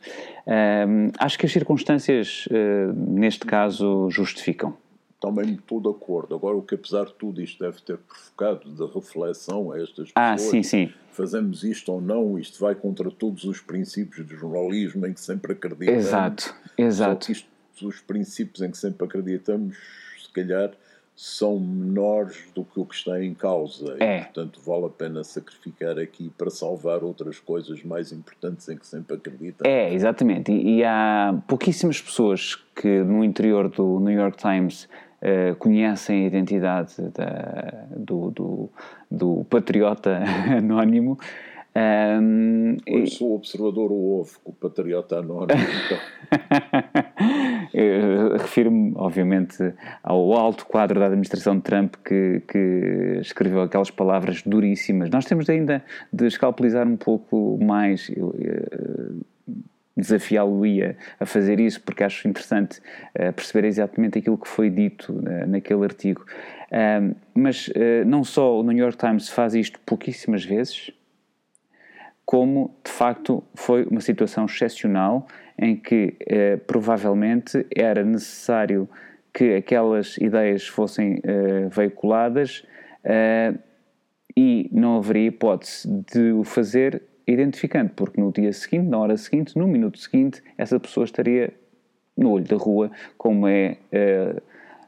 Acho 1.18 1.40
que 1.40 1.46
as 1.46 1.54
circunstâncias, 1.54 2.50
neste 2.94 3.46
caso, 3.46 4.10
justificam. 4.10 4.76
Também 5.24 5.53
estou 5.53 5.80
de 5.80 5.88
acordo. 5.88 6.36
Agora, 6.36 6.58
o 6.58 6.62
que 6.62 6.75
apesar 6.75 7.06
de 7.06 7.13
tudo 7.13 7.42
isto 7.42 7.63
deve 7.63 7.82
ter 7.82 7.98
provocado 7.98 8.70
de 8.70 8.94
reflexão 8.94 9.72
a 9.72 9.80
estas 9.80 10.12
pessoas. 10.12 10.15
Ah, 10.15 10.38
sim, 10.38 10.62
sim. 10.62 10.92
Fazemos 11.13 11.63
isto 11.63 11.94
ou 11.94 12.01
não, 12.01 12.38
isto 12.38 12.60
vai 12.60 12.75
contra 12.75 13.10
todos 13.10 13.46
os 13.46 13.62
princípios 13.62 14.27
do 14.27 14.36
jornalismo 14.36 15.08
em 15.08 15.13
que 15.13 15.22
sempre 15.22 15.53
acreditamos. 15.53 16.06
Exato, 16.06 16.53
exato. 16.77 17.25
Só 17.27 17.32
isto, 17.32 17.48
os 17.84 18.01
princípios 18.01 18.62
em 18.62 18.70
que 18.70 18.77
sempre 18.77 19.06
acreditamos, 19.08 19.77
se 20.22 20.30
calhar 20.34 20.74
são 21.15 21.58
menores 21.58 22.44
do 22.53 22.65
que 22.65 22.80
o 22.80 22.86
que 22.86 22.96
está 22.96 23.24
em 23.24 23.34
causa. 23.34 23.96
É. 24.01 24.18
E, 24.18 24.24
portanto, 24.24 24.60
vale 24.65 24.88
a 24.88 24.89
pena 24.89 25.24
sacrificar 25.24 25.98
aqui 26.00 26.32
para 26.38 26.50
salvar 26.50 27.01
outras 27.01 27.39
coisas 27.39 27.82
mais 27.84 28.12
importantes 28.12 28.68
em 28.68 28.77
que 28.77 28.86
sempre 28.86 29.15
acredita. 29.15 29.65
É, 29.65 29.94
exatamente. 29.94 30.51
E, 30.51 30.80
e 30.80 30.84
há 30.84 31.39
pouquíssimas 31.48 32.01
pessoas 32.01 32.56
que 32.75 33.03
no 33.03 33.24
interior 33.24 33.70
do 33.70 34.01
New 34.01 34.13
York 34.13 34.38
Times 34.38 34.89
uh, 35.24 35.56
conhecem 35.56 36.25
a 36.25 36.27
identidade 36.27 36.96
da, 37.13 37.86
do, 37.96 38.30
do, 38.32 38.70
do 39.10 39.46
patriota 39.50 40.20
anónimo. 40.58 41.18
Um, 41.75 42.77
eu 42.86 43.08
sou 43.08 43.32
o 43.32 43.36
observador 43.36 43.92
o 43.92 44.20
ovo 44.20 44.39
com 44.44 44.51
o 44.51 44.53
patriota 44.53 45.18
anónimo. 45.18 45.60
Então. 45.86 45.98
Refiro-me, 48.38 48.94
obviamente, 48.96 49.74
ao 50.03 50.34
alto 50.34 50.68
quadro 50.68 51.00
da 51.00 51.08
administração 51.08 51.56
de 51.56 51.63
Trump 51.63 51.96
que, 52.06 52.44
que, 52.48 53.18
escreveu 53.22 53.62
aquelas 53.62 53.89
palavras 53.89 54.44
duríssimas. 54.44 55.10
Nós 55.10 55.25
temos 55.25 55.50
ainda 55.50 55.84
de 56.12 56.27
escalpelizar 56.27 56.88
um 56.88 56.98
pouco 56.98 57.58
mais. 57.60 58.12
Desafiá-lo-ia 59.96 60.98
a 61.20 61.26
fazer 61.26 61.60
isso, 61.60 61.82
porque 61.82 62.04
acho 62.04 62.28
interessante 62.28 62.80
uh, 62.80 63.32
perceber 63.34 63.68
exatamente 63.68 64.18
aquilo 64.18 64.38
que 64.38 64.48
foi 64.48 64.70
dito 64.70 65.14
uh, 65.14 65.48
naquele 65.48 65.84
artigo. 65.84 66.26
Uh, 66.72 67.16
mas 67.36 67.70
não 68.06 68.24
só 68.24 68.60
o 68.60 68.64
New 68.64 68.78
York 68.78 68.98
Times 68.98 69.30
faz 69.30 69.54
isto 69.54 69.80
pouquíssimas 69.86 70.44
vezes, 70.44 70.92
como 72.26 72.76
de 72.84 72.92
facto 72.92 73.44
foi 73.54 73.84
uma 73.86 74.02
situação 74.02 74.46
excepcional 74.46 75.28
em 75.58 75.76
que 75.76 76.16
eh, 76.20 76.58
provavelmente 76.58 77.66
era 77.76 78.04
necessário 78.04 78.90
que 79.34 79.56
aquelas 79.56 80.18
ideias 80.18 80.68
fossem 80.68 81.20
eh, 81.24 81.68
veiculadas 81.70 82.66
eh, 83.04 83.54
e 84.36 84.70
não 84.72 84.98
haveria 84.98 85.28
hipótese 85.28 85.88
de 86.12 86.32
o 86.32 86.44
fazer 86.44 87.04
identificando, 87.27 87.92
porque 87.96 88.20
no 88.20 88.32
dia 88.32 88.51
seguinte, 88.53 88.88
na 88.88 88.98
hora 88.98 89.18
seguinte, 89.18 89.58
no 89.58 89.68
minuto 89.68 89.98
seguinte, 89.98 90.42
essa 90.58 90.80
pessoa 90.80 91.06
estaria 91.06 91.53
no 92.18 92.32
olho 92.32 92.46
da 92.46 92.58
rua, 92.58 92.92
como 93.18 93.48
é 93.48 93.77
eh, 93.92 94.36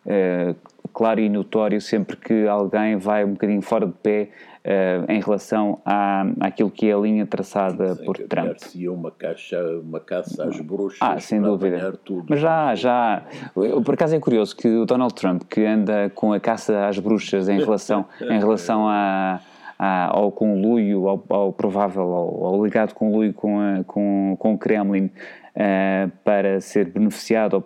eh, 0.06 0.56
claro 0.96 1.20
e 1.20 1.30
notório 1.30 1.82
sempre 1.82 2.16
que 2.16 2.48
alguém 2.48 2.96
vai 2.98 3.26
um 3.26 3.34
bocadinho 3.34 3.62
fora 3.62 3.86
de 3.86 3.92
pé 3.92 4.30
uh, 4.64 5.12
em 5.12 5.20
relação 5.20 5.80
à, 5.86 6.26
àquilo 6.40 6.72
que 6.72 6.90
é 6.90 6.94
a 6.94 6.98
linha 6.98 7.26
traçada 7.26 7.96
por 7.98 8.18
Trump. 8.18 8.58
Se 8.58 8.88
uma, 8.88 9.12
caixa, 9.12 9.62
uma 9.80 10.00
caça 10.00 10.48
às 10.48 10.60
bruxas 10.62 11.00
ah, 11.02 11.20
sem 11.20 11.42
dúvida. 11.42 11.92
Tudo. 12.04 12.26
Mas 12.30 12.40
já, 12.40 12.74
já, 12.76 13.26
por 13.54 13.94
acaso 13.94 14.16
é 14.16 14.20
curioso 14.20 14.56
que 14.56 14.68
o 14.68 14.86
Donald 14.86 15.14
Trump, 15.14 15.44
que 15.50 15.66
anda 15.66 16.10
com 16.16 16.32
a 16.32 16.40
caça 16.40 16.88
às 16.88 16.98
bruxas 16.98 17.50
em 17.50 17.60
relação, 17.60 18.06
em 18.22 18.40
relação 18.40 18.88
a 18.88 19.42
ao 19.78 20.32
conluio, 20.32 21.08
ao, 21.08 21.24
ao 21.30 21.54
provável, 21.54 22.04
ao, 22.04 22.46
ao, 22.46 22.64
ligado 22.64 22.94
conluio 22.94 23.34
com, 23.34 23.84
com, 23.86 24.36
com 24.40 24.54
o 24.54 24.58
Kremlin 24.58 25.06
uh, 25.06 26.10
para 26.24 26.62
ser 26.62 26.86
beneficiado 26.86 27.64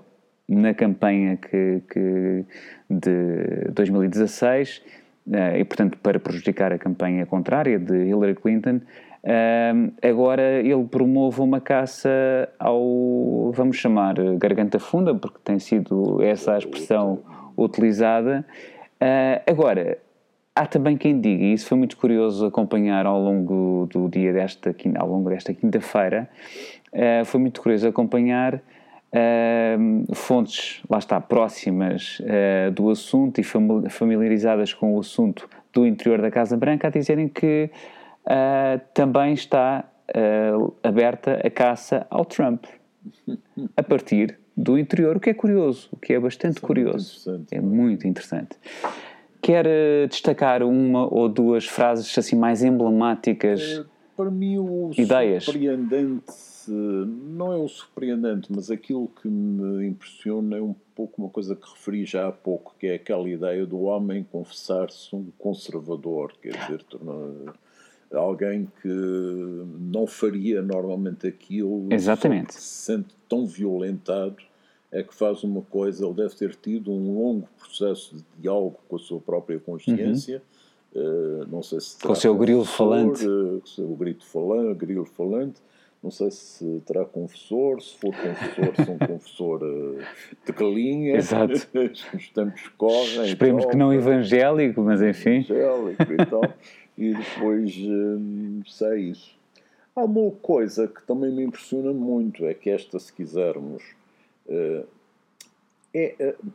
na 0.47 0.73
campanha 0.73 1.37
que, 1.37 1.83
que 1.91 2.45
de 2.89 3.71
2016 3.71 4.81
eh, 5.31 5.59
e, 5.59 5.63
portanto, 5.63 5.97
para 5.99 6.19
prejudicar 6.19 6.73
a 6.73 6.77
campanha 6.79 7.25
contrária 7.25 7.77
de 7.77 8.05
Hillary 8.05 8.33
Clinton, 8.33 8.81
eh, 9.23 9.73
agora 10.01 10.59
ele 10.59 10.85
promove 10.85 11.41
uma 11.41 11.61
caça 11.61 12.09
ao, 12.57 13.51
vamos 13.53 13.77
chamar, 13.77 14.15
garganta 14.37 14.79
funda, 14.79 15.13
porque 15.13 15.37
tem 15.43 15.59
sido 15.59 16.21
essa 16.23 16.53
a 16.53 16.57
expressão 16.57 17.19
utilizada. 17.55 18.43
Eh, 18.99 19.41
agora, 19.47 19.99
há 20.59 20.65
também 20.65 20.97
quem 20.97 21.19
diga, 21.19 21.43
e 21.43 21.53
isso 21.53 21.67
foi 21.67 21.77
muito 21.77 21.95
curioso 21.95 22.45
acompanhar 22.45 23.05
ao 23.05 23.19
longo 23.19 23.87
do 23.91 24.09
dia 24.09 24.33
desta, 24.33 24.75
ao 24.97 25.07
longo 25.07 25.29
desta 25.29 25.53
quinta-feira, 25.53 26.29
foi 27.25 27.39
muito 27.39 27.61
curioso 27.61 27.87
acompanhar 27.87 28.61
Uh, 29.11 30.15
fontes, 30.15 30.83
lá 30.87 30.99
está, 30.99 31.19
próximas 31.19 32.19
uh, 32.19 32.69
do 32.71 32.91
assunto 32.91 33.41
e 33.41 33.43
familiarizadas 33.89 34.71
com 34.71 34.93
o 34.95 34.99
assunto 34.99 35.49
do 35.73 35.83
interior 35.83 36.21
da 36.21 36.29
Casa 36.29 36.55
Branca 36.55 36.89
a 36.89 36.91
dizerem 36.91 37.27
que 37.27 37.71
uh, 38.25 38.79
também 38.93 39.33
está 39.33 39.83
aberta 40.83 41.39
a 41.43 41.49
caça 41.51 42.05
ao 42.09 42.25
Trump 42.25 42.65
a 43.77 43.83
partir 43.83 44.39
do 44.57 44.77
interior, 44.77 45.17
o 45.17 45.19
que 45.19 45.29
é 45.29 45.33
curioso, 45.33 45.87
o 45.91 45.97
que 45.97 46.13
é 46.13 46.19
bastante 46.19 46.59
curioso. 46.59 47.29
É 47.29 47.31
muito, 47.31 47.53
é 47.53 47.61
muito 47.61 48.07
interessante. 48.07 48.57
Quer 49.49 49.65
destacar 50.07 50.61
uma 50.61 51.11
ou 51.11 51.27
duas 51.27 51.65
frases 51.65 52.15
assim 52.15 52.35
mais 52.35 52.61
emblemáticas? 52.61 53.59
É, 53.59 53.83
para 54.15 54.29
mim, 54.29 54.59
o 54.59 54.91
ideias. 54.95 55.43
surpreendente 55.43 56.23
não 56.67 57.51
é 57.51 57.57
o 57.57 57.67
surpreendente, 57.67 58.47
mas 58.55 58.69
aquilo 58.69 59.07
que 59.19 59.27
me 59.27 59.87
impressiona 59.87 60.57
é 60.57 60.61
um 60.61 60.75
pouco 60.93 61.19
uma 61.19 61.31
coisa 61.31 61.55
que 61.55 61.67
referi 61.67 62.05
já 62.05 62.27
há 62.27 62.31
pouco, 62.31 62.75
que 62.77 62.85
é 62.85 62.93
aquela 62.93 63.27
ideia 63.27 63.65
do 63.65 63.81
homem 63.81 64.23
confessar-se 64.31 65.15
um 65.15 65.31
conservador, 65.39 66.31
quer 66.39 66.55
dizer, 66.55 66.85
alguém 68.13 68.67
que 68.83 68.87
não 69.79 70.05
faria 70.05 70.61
normalmente 70.61 71.25
aquilo, 71.25 71.87
Exatamente. 71.91 72.53
se 72.53 72.61
sente 72.61 73.15
tão 73.27 73.47
violentado, 73.47 74.37
é 74.91 75.03
que 75.03 75.13
faz 75.13 75.43
uma 75.43 75.61
coisa, 75.61 76.05
ele 76.05 76.15
deve 76.15 76.35
ter 76.35 76.55
tido 76.55 76.91
um 76.91 77.13
longo 77.13 77.47
processo 77.57 78.15
de 78.15 78.23
diálogo 78.39 78.79
com 78.87 78.95
a 78.95 78.99
sua 78.99 79.19
própria 79.19 79.59
consciência, 79.59 80.41
uhum. 80.93 81.01
uh, 81.01 81.47
não 81.47 81.61
sei 81.61 81.79
se 81.79 81.99
com 81.99 82.11
o 82.11 82.15
seu 82.15 82.35
grilo 82.35 82.65
falante, 82.65 83.25
uh, 83.25 83.59
com 83.59 83.65
o 83.65 83.67
seu 83.67 83.87
grito 83.89 84.25
falante, 84.25 84.79
grilo 84.79 85.05
falante, 85.05 85.61
não 86.01 86.09
sei 86.09 86.31
se 86.31 86.81
terá 86.85 87.03
confessor, 87.03 87.81
se 87.81 87.97
for 87.97 88.15
confessor, 88.15 88.75
se 88.75 88.89
um 88.89 88.97
confessor 89.05 89.63
uh, 89.63 89.99
de 90.45 90.51
galinha. 90.53 91.17
Exato. 91.17 91.53
Os 92.15 92.29
tempos 92.29 92.67
correm. 92.77 93.25
Esperemos 93.25 93.65
que 93.65 93.75
não 93.75 93.93
evangélico, 93.93 94.81
mas 94.81 95.01
enfim. 95.01 95.45
Evangélico 95.49 96.13
e 96.13 96.25
tal. 96.25 96.53
e 96.97 97.13
depois, 97.13 97.75
um, 97.77 98.61
sei 98.65 99.09
isso. 99.11 99.37
Há 99.93 100.05
uma 100.05 100.31
coisa 100.41 100.87
que 100.87 101.05
também 101.05 101.31
me 101.31 101.43
impressiona 101.43 101.91
muito, 101.91 102.45
é 102.45 102.53
que 102.53 102.69
esta, 102.69 102.97
se 102.97 103.11
quisermos, 103.11 103.83
é. 104.49 104.85
Uh, 105.93 106.51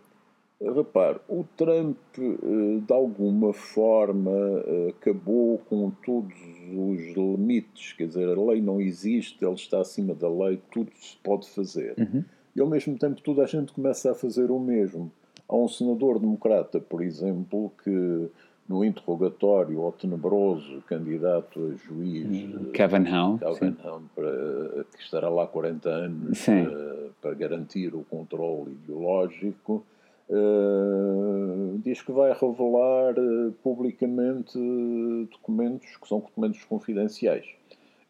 Repare, 0.72 1.18
o 1.28 1.44
Trump, 1.56 1.98
eh, 2.16 2.80
de 2.86 2.92
alguma 2.92 3.52
forma, 3.52 4.30
eh, 4.30 4.94
acabou 4.96 5.58
com 5.58 5.90
todos 6.04 6.36
os 6.72 7.14
limites, 7.14 7.92
quer 7.92 8.06
dizer, 8.06 8.28
a 8.28 8.40
lei 8.40 8.62
não 8.62 8.80
existe, 8.80 9.44
ele 9.44 9.54
está 9.54 9.80
acima 9.80 10.14
da 10.14 10.28
lei, 10.28 10.60
tudo 10.70 10.90
se 10.94 11.16
pode 11.22 11.50
fazer. 11.50 11.94
Uhum. 11.98 12.24
E 12.54 12.60
ao 12.60 12.68
mesmo 12.68 12.96
tempo 12.96 13.20
toda 13.20 13.42
a 13.42 13.46
gente 13.46 13.72
começa 13.72 14.12
a 14.12 14.14
fazer 14.14 14.50
o 14.50 14.58
mesmo. 14.58 15.10
Há 15.48 15.56
um 15.56 15.68
senador 15.68 16.18
democrata, 16.18 16.80
por 16.80 17.02
exemplo, 17.02 17.72
que 17.82 18.30
no 18.68 18.84
interrogatório 18.84 19.82
ao 19.82 19.92
tenebroso 19.92 20.82
candidato 20.86 21.60
a 21.60 21.76
juiz. 21.76 22.70
Kevin 22.72 23.06
Howe, 23.10 23.38
Kevin 23.38 23.76
Howe 23.84 24.02
para, 24.14 24.84
que 24.96 25.02
estará 25.02 25.28
lá 25.28 25.46
40 25.46 25.88
anos 25.90 26.44
para, 26.44 27.03
para 27.24 27.34
garantir 27.34 27.94
o 27.94 28.04
controle 28.04 28.72
ideológico, 28.72 29.82
Uh, 30.26 31.78
diz 31.84 32.00
que 32.00 32.10
vai 32.10 32.32
revelar 32.32 33.12
uh, 33.18 33.52
publicamente 33.62 34.56
uh, 34.58 35.28
documentos 35.30 35.98
que 35.98 36.08
são 36.08 36.20
documentos 36.20 36.64
confidenciais. 36.64 37.44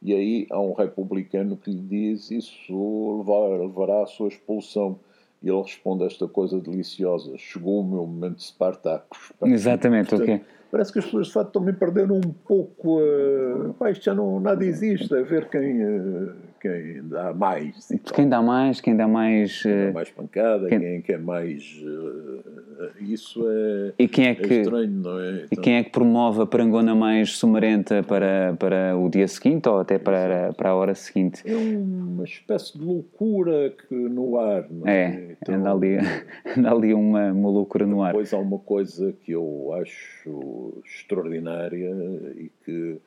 E 0.01 0.15
aí 0.15 0.47
há 0.49 0.61
um 0.61 0.75
republicano 0.75 1.57
que 1.57 1.73
lhe 1.73 1.81
diz 1.81 2.31
isso 2.31 3.19
levar, 3.19 3.59
levará 3.59 4.05
à 4.05 4.07
sua 4.07 4.29
expulsão. 4.29 4.97
E 5.43 5.49
ele 5.49 5.61
responde 5.61 6.05
esta 6.05 6.29
coisa 6.29 6.61
deliciosa: 6.61 7.37
chegou 7.37 7.81
o 7.81 7.85
meu 7.85 8.07
momento 8.07 8.37
de 8.37 8.45
Spartacus. 8.45 9.33
Exatamente, 9.43 10.11
Portanto, 10.11 10.31
ok. 10.31 10.45
Parece 10.71 10.93
que 10.93 10.99
as 11.01 11.05
pessoas 11.05 11.27
de 11.27 11.33
facto 11.33 11.53
também 11.53 11.75
perderam 11.75 12.17
um 12.17 12.33
pouco. 12.47 13.01
Uh, 13.01 13.89
isto 13.89 14.05
já 14.05 14.15
não 14.15 14.41
nada 14.41 14.65
existe, 14.65 15.15
a 15.15 15.23
ver 15.23 15.49
quem, 15.49 15.85
uh, 15.85 16.33
quem 16.65 17.07
dá 17.09 17.35
mais. 17.35 17.89
Quem 18.15 18.27
dá 18.27 18.41
mais, 18.41 18.81
quem 18.81 18.97
dá 18.97 19.07
mais. 19.07 19.63
Quem 19.63 19.87
dá 19.87 19.93
mais 19.93 20.11
pancada, 20.11 20.69
quem, 20.71 20.81
quem 20.81 21.03
quer 21.03 21.19
mais 21.19 21.63
uh, 21.85 23.03
Isso 23.03 23.45
é, 23.47 23.93
e 23.99 24.09
quem 24.09 24.29
é, 24.29 24.35
que, 24.35 24.55
é 24.55 24.61
estranho, 24.63 24.91
não 24.91 25.21
é? 25.21 25.31
Então, 25.31 25.49
e 25.53 25.57
quem 25.59 25.75
é 25.75 25.85
que 25.85 25.91
promove 25.91 26.41
a 26.41 26.47
parangona 26.47 26.95
mais 26.95 27.37
sumarenta 27.37 28.03
para, 28.03 28.57
para 28.59 28.97
o 28.97 29.11
dia 29.11 29.29
seguinte 29.29 29.69
ou 29.69 29.79
até 29.79 29.99
para, 29.99 30.55
para 30.55 30.71
a 30.71 30.75
hora 30.75 30.95
seguinte? 30.95 31.43
É 31.45 31.55
uma 31.55 32.25
espécie 32.25 32.79
de 32.79 32.83
loucura 32.83 33.71
que 33.87 33.95
no 33.95 34.39
ar, 34.39 34.67
não 34.71 34.89
é? 34.89 35.05
É, 35.05 35.37
então, 35.43 35.55
anda 35.57 35.71
ali, 35.71 35.99
anda 36.57 36.71
ali 36.71 36.95
uma, 36.95 37.31
uma 37.31 37.51
loucura 37.51 37.87
no 37.87 38.03
ar. 38.03 38.13
Depois 38.13 38.33
há 38.33 38.39
uma 38.39 38.59
coisa 38.59 39.13
que 39.23 39.33
eu 39.33 39.71
acho 39.75 40.83
extraordinária 40.83 41.95
e 42.39 42.51
que 42.65 42.99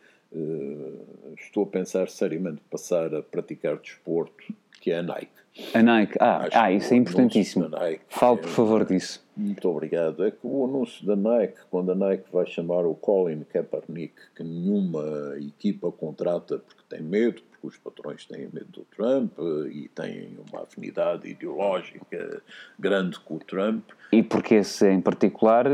estou 1.39 1.63
a 1.63 1.67
pensar 1.67 2.09
seriamente 2.09 2.61
passar 2.69 3.13
a 3.13 3.21
praticar 3.21 3.77
desporto, 3.77 4.53
que 4.79 4.91
é 4.91 4.99
a 4.99 5.03
Nike. 5.03 5.37
A 5.73 5.81
Nike, 5.81 6.17
ah, 6.19 6.47
ah 6.53 6.71
isso 6.71 6.93
é 6.93 6.97
importantíssimo. 6.97 7.69
Fale, 8.09 8.37
por 8.37 8.49
favor, 8.49 8.85
disso. 8.85 9.25
Muito 9.35 9.67
obrigado. 9.69 10.23
É 10.23 10.31
que 10.31 10.39
o 10.43 10.65
anúncio 10.65 11.05
da 11.05 11.15
Nike, 11.15 11.57
quando 11.69 11.91
a 11.91 11.95
Nike 11.95 12.25
vai 12.31 12.45
chamar 12.45 12.85
o 12.85 12.93
Colin 12.93 13.43
Kaepernick, 13.43 14.13
que 14.35 14.43
nenhuma 14.43 15.35
equipa 15.37 15.91
contrata 15.91 16.59
porque 16.59 16.83
tem 16.87 17.01
medo, 17.01 17.41
porque 17.51 17.67
os 17.67 17.77
patrões 17.77 18.25
têm 18.25 18.49
medo 18.53 18.67
do 18.71 18.85
Trump 18.95 19.33
e 19.71 19.89
têm 19.89 20.37
uma 20.51 20.61
afinidade 20.61 21.27
ideológica 21.27 22.41
grande 22.77 23.19
com 23.19 23.35
o 23.35 23.39
Trump. 23.39 23.83
E 24.11 24.21
porque 24.21 24.55
esse 24.55 24.87
em 24.89 25.01
particular 25.01 25.65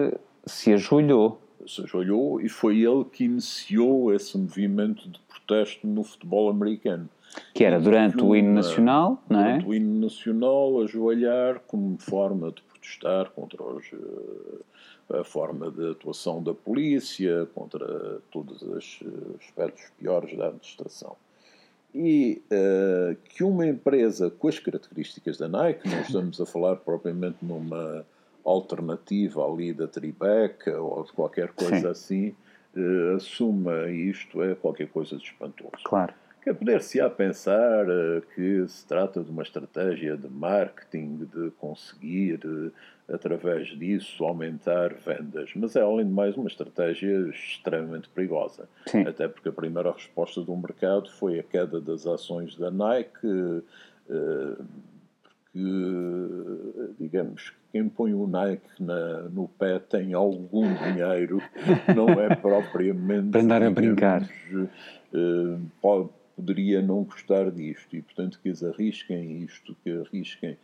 se 0.45 0.73
ajoelhou. 0.73 1.41
Se 1.67 1.81
ajoelhou 1.83 2.41
e 2.41 2.49
foi 2.49 2.79
ele 2.79 3.05
que 3.05 3.25
iniciou 3.25 4.13
esse 4.13 4.37
movimento 4.37 5.07
de 5.09 5.19
protesto 5.21 5.85
no 5.87 6.03
futebol 6.03 6.49
americano. 6.49 7.09
Que 7.53 7.63
era 7.63 7.79
durante 7.79 8.17
uma, 8.17 8.31
o 8.31 8.35
hino 8.35 8.53
nacional, 8.53 9.23
não 9.29 9.39
é? 9.39 9.43
Durante 9.43 9.65
o 9.67 9.73
hino 9.73 10.01
nacional, 10.01 10.81
ajoelhar 10.81 11.59
como 11.67 11.97
forma 11.97 12.51
de 12.51 12.61
protestar 12.61 13.31
contra 13.31 13.63
os, 13.63 13.85
eh, 13.91 15.19
a 15.19 15.23
forma 15.23 15.71
de 15.71 15.91
atuação 15.91 16.43
da 16.43 16.53
polícia, 16.53 17.47
contra 17.55 18.19
todos 18.31 18.61
os 18.61 18.99
aspectos 19.39 19.85
piores 19.97 20.37
da 20.37 20.47
administração. 20.47 21.15
E 21.93 22.41
uh, 22.51 23.15
que 23.29 23.43
uma 23.43 23.67
empresa 23.67 24.31
com 24.31 24.47
as 24.47 24.57
características 24.57 25.37
da 25.37 25.47
Nike, 25.47 25.87
não 25.87 26.01
estamos 26.01 26.41
a 26.41 26.45
falar 26.45 26.77
propriamente 26.77 27.37
numa 27.41 28.03
alternativa 28.43 29.45
ali 29.45 29.73
da 29.73 29.87
Tribeca 29.87 30.79
ou 30.79 31.03
de 31.03 31.11
qualquer 31.11 31.49
coisa 31.53 31.93
Sim. 31.93 32.31
assim, 32.31 32.35
uh, 32.75 33.15
assuma 33.15 33.89
isto 33.89 34.41
é 34.41 34.55
qualquer 34.55 34.87
coisa 34.89 35.15
de 35.17 35.23
espantoso. 35.23 35.83
Claro 35.83 36.13
que 36.43 36.53
poder-se-á 36.53 37.09
pensar 37.09 37.85
uh, 37.87 38.21
que 38.35 38.67
se 38.67 38.85
trata 38.85 39.23
de 39.23 39.31
uma 39.31 39.43
estratégia 39.43 40.17
de 40.17 40.27
marketing, 40.27 41.29
de 41.33 41.51
conseguir, 41.51 42.41
uh, 42.45 42.71
através 43.07 43.69
disso, 43.69 44.25
aumentar 44.25 44.93
vendas. 44.93 45.51
Mas 45.55 45.75
é, 45.77 45.81
além 45.81 46.05
de 46.05 46.11
mais, 46.11 46.35
uma 46.35 46.49
estratégia 46.49 47.29
extremamente 47.29 48.09
perigosa. 48.09 48.67
Sim. 48.87 49.07
Até 49.07 49.27
porque 49.27 49.47
a 49.47 49.53
primeira 49.53 49.93
resposta 49.93 50.41
do 50.41 50.55
mercado 50.57 51.09
foi 51.11 51.39
a 51.39 51.43
queda 51.43 51.79
das 51.79 52.05
ações 52.05 52.57
da 52.57 52.69
Nike, 52.69 53.63
porque, 55.23 55.63
digamos, 56.99 57.53
quem 57.73 57.89
põe 57.89 58.13
o 58.13 58.25
Nike 58.25 58.69
na, 58.79 59.23
no 59.23 59.49
pé 59.49 59.79
tem 59.79 60.13
algum 60.13 60.71
dinheiro, 60.85 61.41
não 61.93 62.09
é 62.09 62.33
propriamente. 62.35 63.31
Para 63.31 63.41
andar 63.41 63.63
a 63.63 63.69
brincar. 63.69 64.29
pode 65.81 66.09
poderia 66.35 66.81
não 66.81 67.03
gostar 67.03 67.51
disto 67.51 67.95
e, 67.95 68.01
portanto, 68.01 68.39
que 68.41 68.49
eles 68.49 68.63
arrisquem 68.63 69.43
isto, 69.43 69.75
que 69.83 69.91
arrisquem 69.91 70.57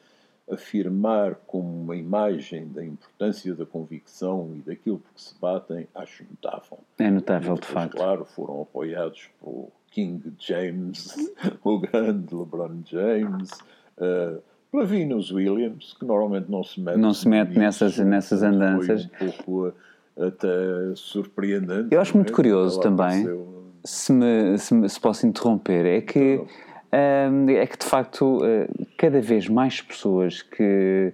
afirmar 0.52 1.36
como 1.46 1.84
uma 1.84 1.96
imagem 1.96 2.68
da 2.68 2.84
importância 2.84 3.54
da 3.54 3.66
convicção 3.66 4.52
e 4.56 4.62
daquilo 4.62 5.00
que 5.14 5.22
se 5.22 5.36
batem, 5.40 5.88
acho 5.94 6.24
notável. 6.24 6.80
É 6.98 7.10
notável, 7.10 7.54
depois, 7.54 7.68
de 7.68 7.74
facto. 7.74 7.98
Claro, 7.98 8.26
foram 8.26 8.62
apoiados 8.64 9.30
por 9.40 9.70
King 9.92 10.34
James, 10.40 11.16
o 11.64 11.80
grande 11.80 12.34
LeBron 12.34 12.82
James, 12.84 13.52
uh, 13.98 14.42
pela 14.72 14.86
Venus 14.86 15.32
Williams, 15.32 15.96
que 16.00 16.06
normalmente 16.06 16.50
não 16.50 16.64
se 16.64 16.80
mete, 16.80 16.98
não 16.98 17.14
se 17.14 17.28
mete 17.28 17.58
nessas, 17.58 17.98
nessas 17.98 18.44
andanças. 18.44 19.10
Foi 19.18 19.28
um 19.28 19.32
pouco 19.32 19.68
uh, 19.68 19.74
até 20.26 20.48
surpreendente. 20.96 21.88
Eu 21.92 22.02
acho 22.02 22.16
muito 22.16 22.32
é? 22.32 22.36
curioso 22.36 22.80
também 22.80 23.26
se 23.84 24.12
me, 24.12 24.58
se 24.58 24.74
me 24.74 24.90
se 24.90 25.00
posso 25.00 25.26
interromper, 25.26 25.86
é 25.86 26.02
que, 26.02 26.42
um, 27.32 27.50
é 27.50 27.66
que 27.66 27.78
de 27.78 27.86
facto 27.86 28.38
uh, 28.38 28.88
cada 28.98 29.22
vez 29.22 29.48
mais 29.48 29.82
pessoas 29.82 30.42
que, 30.42 31.14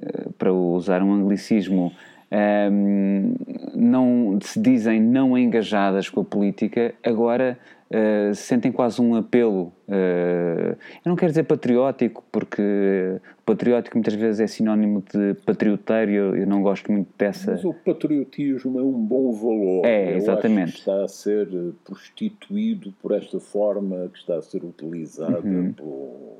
uh, 0.00 0.32
para 0.34 0.52
usar 0.52 1.02
um 1.02 1.12
anglicismo, 1.12 1.92
um, 2.34 3.34
não 3.74 4.38
se 4.42 4.58
dizem 4.60 5.00
não 5.00 5.38
engajadas 5.38 6.08
com 6.08 6.22
a 6.22 6.24
política, 6.24 6.94
agora 7.02 7.58
uh, 7.90 8.34
sentem 8.34 8.72
quase 8.72 9.00
um 9.00 9.14
apelo. 9.14 9.72
Uh, 9.86 10.74
eu 11.04 11.06
não 11.06 11.16
quero 11.16 11.30
dizer 11.30 11.44
patriótico, 11.44 12.24
porque 12.32 13.20
patriótico 13.46 13.96
muitas 13.96 14.14
vezes 14.14 14.40
é 14.40 14.46
sinónimo 14.48 15.04
de 15.12 15.34
patrioteiro, 15.46 16.10
eu, 16.10 16.36
eu 16.36 16.46
não 16.46 16.60
gosto 16.60 16.90
muito 16.90 17.08
dessa. 17.16 17.52
Mas 17.52 17.64
o 17.64 17.72
patriotismo 17.72 18.80
é 18.80 18.82
um 18.82 18.92
bom 18.92 19.32
valor. 19.32 19.86
É, 19.86 20.16
exatamente. 20.16 20.78
está 20.78 21.04
a 21.04 21.08
ser 21.08 21.48
prostituído 21.84 22.92
por 23.00 23.12
esta 23.12 23.38
forma 23.38 24.08
que 24.12 24.18
está 24.18 24.36
a 24.36 24.42
ser 24.42 24.64
utilizada 24.64 25.40
uhum. 25.46 25.72
por 25.72 26.34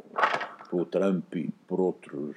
pelo 0.71 0.87
Trump 0.87 1.37
e 1.37 1.51
por 1.69 1.81
outros 1.81 2.37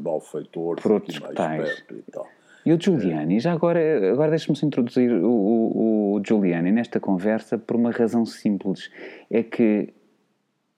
malfeitores 0.00 0.82
por 0.82 0.92
outros 0.92 1.20
mais 1.20 1.34
tais. 1.34 1.62
perto 1.62 1.94
e 1.94 2.10
tal. 2.10 2.25
E 2.66 2.72
o 2.72 2.80
Giuliani, 2.80 3.38
já 3.38 3.52
agora, 3.52 3.80
agora 4.10 4.30
deixe-me 4.30 4.58
introduzir 4.60 5.12
o, 5.12 5.30
o, 5.30 6.16
o, 6.16 6.22
Giuliani 6.26 6.72
nesta 6.72 6.98
conversa 6.98 7.56
por 7.56 7.76
uma 7.76 7.92
razão 7.92 8.26
simples. 8.26 8.90
É 9.30 9.40
que 9.40 9.94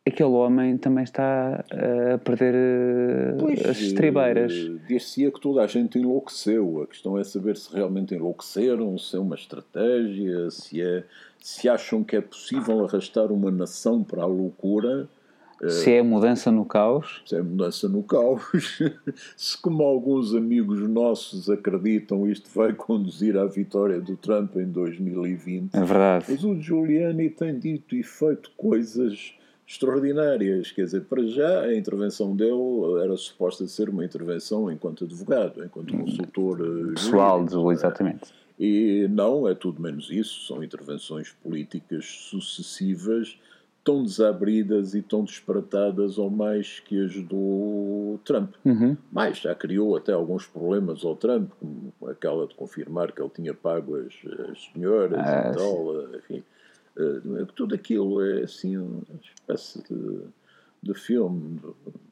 aquele 0.06 0.28
homem 0.28 0.76
também 0.76 1.02
está 1.02 1.64
a 1.72 2.18
perder 2.18 2.54
eh, 2.54 3.36
pois, 3.38 3.64
as 3.64 3.80
estribeiras. 3.80 4.52
Eh, 4.52 4.86
Dir-se-ia 4.86 5.32
que 5.32 5.40
toda 5.40 5.62
a 5.62 5.66
gente 5.66 5.98
enlouqueceu. 5.98 6.82
A 6.82 6.86
questão 6.86 7.16
é 7.16 7.24
saber 7.24 7.56
se 7.56 7.74
realmente 7.74 8.14
enlouqueceram, 8.14 8.98
se 8.98 9.16
é 9.16 9.18
uma 9.18 9.34
estratégia, 9.34 10.50
se, 10.50 10.82
é, 10.82 11.04
se 11.40 11.70
acham 11.70 12.04
que 12.04 12.16
é 12.16 12.20
possível 12.20 12.84
arrastar 12.84 13.32
uma 13.32 13.50
nação 13.50 14.04
para 14.04 14.24
a 14.24 14.26
loucura 14.26 15.08
se 15.66 15.92
é 15.92 16.02
mudança 16.02 16.50
no 16.52 16.64
caos? 16.64 17.22
Se 17.26 17.34
é 17.34 17.42
mudança 17.42 17.88
no 17.88 18.02
caos. 18.02 18.42
se, 19.36 19.60
como 19.60 19.82
alguns 19.82 20.34
amigos 20.34 20.80
nossos 20.88 21.50
acreditam, 21.50 22.28
isto 22.28 22.48
vai 22.54 22.72
conduzir 22.72 23.36
à 23.36 23.44
vitória 23.44 24.00
do 24.00 24.16
Trump 24.16 24.56
em 24.56 24.66
2020. 24.66 25.74
É 25.74 25.80
verdade. 25.80 26.26
Mas 26.28 26.44
o 26.44 26.60
Giuliani 26.60 27.28
tem 27.30 27.58
dito 27.58 27.96
e 27.96 28.02
feito 28.02 28.50
coisas 28.56 29.34
extraordinárias. 29.66 30.70
Quer 30.70 30.84
dizer, 30.84 31.02
para 31.02 31.26
já 31.26 31.62
a 31.62 31.76
intervenção 31.76 32.34
dele 32.34 33.02
era 33.02 33.16
suposta 33.16 33.66
ser 33.66 33.88
uma 33.88 34.04
intervenção 34.04 34.70
enquanto 34.70 35.04
advogado, 35.04 35.64
enquanto 35.64 35.96
consultor 35.96 36.60
eh, 36.60 36.92
pessoal, 36.94 37.38
jurídico, 37.40 37.72
exatamente. 37.72 38.32
E 38.58 39.06
não, 39.10 39.46
é 39.46 39.54
tudo 39.54 39.80
menos 39.80 40.10
isso. 40.10 40.46
São 40.46 40.62
intervenções 40.64 41.30
políticas 41.42 42.06
sucessivas 42.06 43.38
tão 43.88 44.02
desabridas 44.02 44.94
e 44.94 45.00
tão 45.00 45.24
disparatadas 45.24 46.18
ou 46.18 46.28
mais 46.28 46.78
que 46.78 47.02
as 47.02 47.14
do 47.22 48.18
Trump. 48.22 48.54
Uhum. 48.62 48.94
Mais, 49.10 49.38
já 49.38 49.54
criou 49.54 49.96
até 49.96 50.12
alguns 50.12 50.46
problemas 50.46 51.06
ao 51.06 51.16
Trump, 51.16 51.50
como 51.58 51.94
aquela 52.06 52.46
de 52.46 52.54
confirmar 52.54 53.12
que 53.12 53.22
ele 53.22 53.30
tinha 53.30 53.54
pago 53.54 53.96
as, 53.96 54.12
as 54.50 54.70
senhoras 54.70 55.18
ah, 55.18 55.50
e 55.50 55.56
tal, 55.56 56.16
enfim. 56.18 56.44
Uh, 56.98 57.46
tudo 57.54 57.74
aquilo 57.74 58.22
é 58.22 58.42
assim 58.42 58.76
uma 58.76 59.00
espécie 59.22 59.82
de, 59.90 60.20
de 60.82 60.92
filme, 60.92 61.58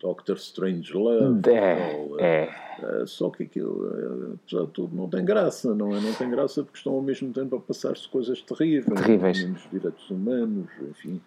Doctor 0.01 0.37
Strange 0.37 0.95
Love. 0.95 1.47
É, 1.51 2.07
é. 2.19 3.03
Uh, 3.03 3.07
só 3.07 3.29
que 3.29 3.43
aquilo, 3.43 4.39
apesar 4.43 4.65
de 4.65 4.71
tudo, 4.71 4.97
não 4.97 5.11
tem 5.11 5.23
graça, 5.23 5.75
não 5.75 5.95
é? 5.95 6.01
Não 6.01 6.15
tem 6.15 6.31
graça 6.31 6.62
porque 6.62 6.79
estão 6.79 6.95
ao 6.95 7.03
mesmo 7.03 7.35
tempo 7.35 7.57
a 7.57 7.61
passar-se 7.61 8.09
coisas 8.09 8.41
terríveis, 8.41 8.99
terríveis. 9.03 9.45
Os 9.45 9.71
direitos 9.71 10.09
humanos, 10.09 10.71
enfim. 10.89 11.21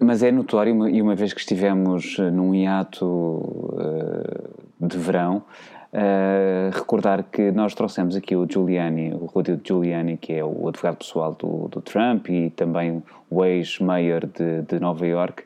Mas 0.00 0.22
é 0.22 0.30
notório, 0.30 0.88
e 0.88 1.02
uma 1.02 1.14
vez 1.14 1.32
que 1.32 1.40
estivemos 1.40 2.16
eh, 2.18 2.30
num 2.30 2.54
hiato 2.54 3.04
uh, 3.06 4.86
de 4.86 4.96
verão, 4.96 5.42
uh, 5.92 6.70
recordar 6.72 7.24
que 7.24 7.50
nós 7.50 7.74
trouxemos 7.74 8.14
aqui 8.14 8.36
o 8.36 8.46
Giuliani, 8.48 9.12
o 9.14 9.26
Rudy 9.26 9.58
Giuliani, 9.64 10.16
que 10.16 10.34
é 10.34 10.44
o 10.44 10.68
advogado 10.68 10.98
pessoal 10.98 11.34
do, 11.34 11.68
do 11.68 11.80
Trump 11.80 12.28
e 12.28 12.50
também 12.50 13.02
o 13.28 13.44
ex-mayor 13.44 14.26
de, 14.26 14.62
de 14.62 14.78
Nova 14.78 15.06
York, 15.06 15.42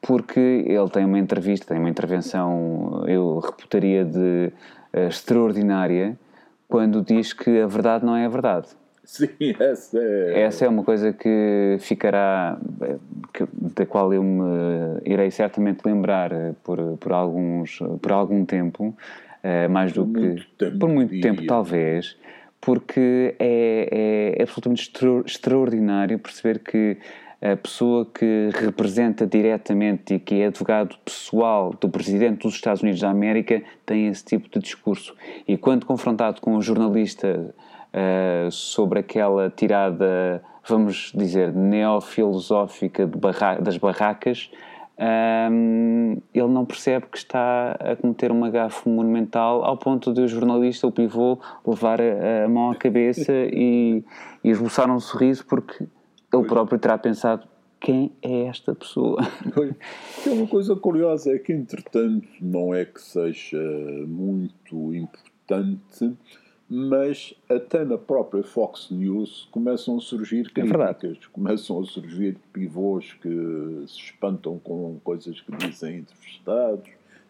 porque 0.00 0.64
ele 0.66 0.88
tem 0.90 1.04
uma 1.04 1.18
entrevista, 1.18 1.66
tem 1.66 1.78
uma 1.78 1.90
intervenção, 1.90 3.04
eu 3.08 3.40
reputaria 3.40 4.04
de 4.04 4.52
uh, 4.94 5.08
extraordinária, 5.08 6.16
quando 6.68 7.02
diz 7.02 7.32
que 7.32 7.60
a 7.60 7.66
verdade 7.66 8.04
não 8.04 8.14
é 8.14 8.26
a 8.26 8.28
verdade. 8.28 8.68
Sim, 9.18 9.28
essa 9.58 9.98
é. 9.98 10.42
Essa 10.42 10.66
é 10.66 10.68
uma 10.68 10.84
coisa 10.84 11.14
que 11.14 11.78
ficará, 11.80 12.58
que, 13.32 13.42
da 13.54 13.86
qual 13.86 14.12
eu 14.12 14.22
me 14.22 15.00
irei 15.02 15.30
certamente 15.30 15.80
lembrar 15.82 16.30
por, 16.62 16.78
por, 16.98 17.12
alguns, 17.12 17.78
por 18.02 18.12
algum 18.12 18.44
tempo. 18.44 18.94
uh, 19.42 19.70
mais 19.70 19.92
do 19.92 20.06
que. 20.06 20.46
Tempo, 20.58 20.78
por 20.78 20.88
muito 20.90 21.20
tempo, 21.20 21.46
talvez, 21.46 22.18
porque 22.60 23.34
é, 23.38 24.34
é 24.38 24.42
absolutamente 24.42 24.82
extra, 24.82 25.22
extraordinário 25.24 26.18
perceber 26.18 26.58
que 26.58 26.98
a 27.40 27.56
pessoa 27.56 28.04
que 28.04 28.50
representa 28.52 29.26
diretamente 29.26 30.14
e 30.14 30.18
que 30.18 30.42
é 30.42 30.48
advogado 30.48 30.98
pessoal 31.02 31.72
do 31.72 31.88
presidente 31.88 32.42
dos 32.42 32.54
Estados 32.54 32.82
Unidos 32.82 33.00
da 33.00 33.08
América 33.08 33.62
tem 33.86 34.08
esse 34.08 34.24
tipo 34.24 34.50
de 34.50 34.58
discurso. 34.58 35.14
E 35.46 35.56
quando 35.56 35.86
confrontado 35.86 36.42
com 36.42 36.54
um 36.54 36.60
jornalista 36.60 37.54
uh, 37.94 38.50
sobre 38.50 39.00
aquela 39.00 39.50
tirada, 39.50 40.42
vamos 40.66 41.12
dizer, 41.14 41.52
neofilosófica 41.52 43.06
barra 43.06 43.56
das 43.56 43.76
barracas, 43.76 44.50
um, 45.00 46.20
ele 46.34 46.48
não 46.48 46.64
percebe 46.64 47.06
que 47.06 47.18
está 47.18 47.72
a 47.78 47.94
cometer 47.94 48.32
uma 48.32 48.50
gafe 48.50 48.88
monumental 48.88 49.64
ao 49.64 49.76
ponto 49.76 50.12
de 50.12 50.22
o 50.22 50.28
jornalista, 50.28 50.88
o 50.88 50.92
pivô, 50.92 51.38
levar 51.64 52.00
a, 52.00 52.44
a 52.44 52.48
mão 52.48 52.72
à 52.72 52.74
cabeça 52.74 53.32
e, 53.32 54.02
e 54.42 54.50
esboçar 54.50 54.90
um 54.90 54.98
sorriso 54.98 55.46
porque 55.46 55.86
ele 56.34 56.44
próprio 56.46 56.78
terá 56.78 56.98
pensado 56.98 57.46
quem 57.80 58.10
é 58.22 58.46
esta 58.46 58.74
pessoa? 58.74 59.20
É 60.26 60.30
uma 60.30 60.46
coisa 60.46 60.74
curiosa 60.74 61.32
é 61.32 61.38
que, 61.38 61.52
entretanto, 61.52 62.26
não 62.40 62.74
é 62.74 62.84
que 62.84 63.00
seja 63.00 63.56
muito 64.06 64.94
importante, 64.94 66.16
mas 66.70 67.34
até 67.48 67.84
na 67.84 67.96
própria 67.96 68.42
Fox 68.42 68.88
News 68.90 69.48
começam 69.50 69.96
a 69.96 70.00
surgir 70.00 70.50
É 70.54 70.60
críticas, 70.60 71.26
começam 71.32 71.80
a 71.80 71.84
surgir 71.84 72.36
pivôs 72.52 73.14
que 73.14 73.28
se 73.86 73.98
espantam 73.98 74.58
com 74.58 74.98
coisas 75.02 75.40
que 75.40 75.50
dizem 75.56 75.98
entrevistados 75.98 76.88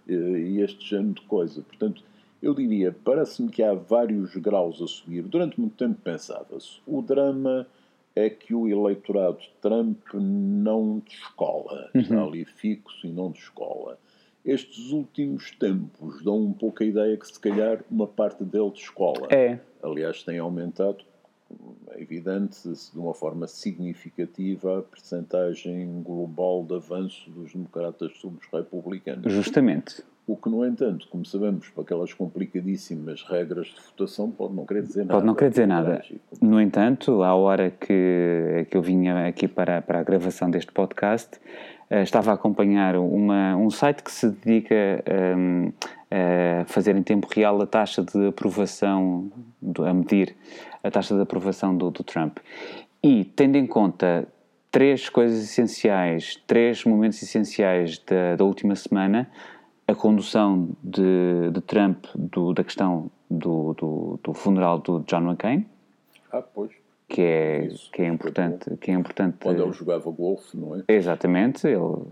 e 0.08 0.60
este 0.60 0.88
género 0.88 1.14
de 1.14 1.20
coisa. 1.22 1.62
Portanto, 1.62 2.02
eu 2.42 2.54
diria, 2.54 2.94
parece-me 3.04 3.48
que 3.50 3.62
há 3.62 3.74
vários 3.74 4.34
graus 4.36 4.80
a 4.82 4.86
subir. 4.86 5.22
Durante 5.22 5.60
muito 5.60 5.76
tempo 5.76 6.00
pensava-se, 6.02 6.80
o 6.86 7.00
drama 7.02 7.66
é 8.16 8.28
que 8.28 8.52
o 8.54 8.66
eleitorado 8.68 9.38
Trump 9.60 9.98
não 10.14 11.00
descola, 11.06 11.90
Uhum. 11.94 12.00
está 12.00 12.22
ali 12.24 12.44
fixo 12.44 13.06
e 13.06 13.10
não 13.10 13.30
descola. 13.30 13.98
Estes 14.50 14.92
últimos 14.92 15.50
tempos 15.52 16.22
dão 16.24 16.40
um 16.40 16.52
pouco 16.52 16.82
a 16.82 16.86
ideia 16.86 17.16
que, 17.16 17.26
se 17.26 17.38
calhar, 17.38 17.80
uma 17.90 18.06
parte 18.06 18.42
dele 18.44 18.70
descola. 18.70 19.28
É, 19.30 19.58
Aliás, 19.82 20.22
tem 20.22 20.38
aumentado, 20.38 21.04
é 21.90 22.00
evidente, 22.02 22.56
de 22.66 22.98
uma 22.98 23.12
forma 23.14 23.46
significativa 23.46 24.78
a 24.78 24.82
percentagem 24.82 26.02
global 26.02 26.64
de 26.64 26.74
avanço 26.74 27.30
dos 27.30 27.52
democratas 27.52 28.16
sobre 28.18 28.38
os 28.40 28.50
republicanos. 28.50 29.30
justamente. 29.32 30.02
O 30.26 30.36
que, 30.36 30.50
no 30.50 30.62
entanto, 30.66 31.08
como 31.08 31.24
sabemos, 31.24 31.68
para 31.70 31.82
aquelas 31.84 32.12
complicadíssimas 32.12 33.22
regras 33.22 33.68
de 33.68 33.80
votação, 33.80 34.30
pode 34.30 34.52
não 34.54 34.66
querer 34.66 34.82
dizer 34.82 35.00
nada. 35.00 35.14
Pode 35.14 35.26
não 35.26 35.34
querer 35.34 35.50
dizer 35.50 35.62
É 35.62 35.66
nada. 35.66 35.94
trágico. 35.94 36.20
No 36.42 36.60
entanto, 36.60 37.22
à 37.22 37.34
hora 37.34 37.70
que, 37.70 38.66
que 38.70 38.76
eu 38.76 38.82
vinha 38.82 39.26
aqui 39.26 39.48
para, 39.48 39.80
para 39.80 40.00
a 40.00 40.02
gravação 40.02 40.50
deste 40.50 40.70
podcast, 40.70 41.38
estava 41.90 42.30
a 42.30 42.34
acompanhar 42.34 42.96
uma, 42.96 43.56
um 43.56 43.70
site 43.70 44.02
que 44.02 44.10
se 44.12 44.30
dedica 44.30 45.02
hum, 45.36 45.72
a 46.10 46.64
fazer 46.66 46.96
em 46.96 47.02
tempo 47.02 47.26
real 47.34 47.60
a 47.62 47.66
taxa 47.66 48.02
de 48.02 48.28
aprovação, 48.28 49.30
a 49.86 49.94
medir 49.94 50.34
a 50.82 50.90
taxa 50.90 51.14
de 51.14 51.20
aprovação 51.22 51.76
do, 51.76 51.90
do 51.90 52.02
Trump. 52.04 52.38
E, 53.02 53.24
tendo 53.24 53.56
em 53.56 53.66
conta 53.66 54.26
três 54.70 55.08
coisas 55.08 55.42
essenciais, 55.42 56.36
três 56.46 56.84
momentos 56.84 57.22
essenciais 57.22 57.98
da, 57.98 58.36
da 58.36 58.44
última 58.44 58.74
semana, 58.74 59.30
a 59.86 59.94
condução 59.94 60.68
de, 60.84 61.50
de 61.52 61.60
Trump 61.62 62.04
do- 62.14 62.52
da 62.52 62.62
questão 62.62 63.10
do, 63.30 63.72
do, 63.74 64.20
do 64.22 64.34
funeral 64.34 64.78
do 64.78 65.00
John 65.00 65.22
McCain, 65.22 65.64
Ah, 66.30 66.42
pois. 66.42 66.70
Que 67.08 67.22
é, 67.22 67.64
Isso, 67.66 67.90
que 67.90 68.02
é 68.02 68.06
importante, 68.06 68.76
que 68.76 68.90
é 68.90 68.94
importante 68.94 69.36
Quando 69.42 69.62
ele 69.62 69.72
jogava 69.72 70.10
golfe, 70.10 70.56
não 70.56 70.76
é? 70.76 70.82
Exatamente, 70.88 71.66
ele 71.66 72.02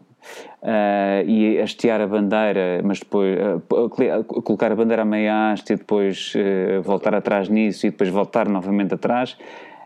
ah, 0.63 1.23
e 1.25 1.61
hastear 1.61 2.01
a 2.01 2.07
bandeira, 2.07 2.81
mas 2.83 2.99
depois 3.01 3.39
col- 3.69 4.25
colocar 4.43 4.73
a 4.73 4.75
bandeira 4.75 5.03
a 5.03 5.05
meia 5.05 5.53
haste 5.53 5.75
e 5.75 5.77
depois 5.77 6.33
ah, 6.37 6.81
voltar 6.81 7.15
atrás 7.15 7.49
nisso 7.49 7.87
e 7.87 7.91
depois 7.91 8.09
voltar 8.09 8.49
novamente 8.49 8.95
atrás, 8.95 9.37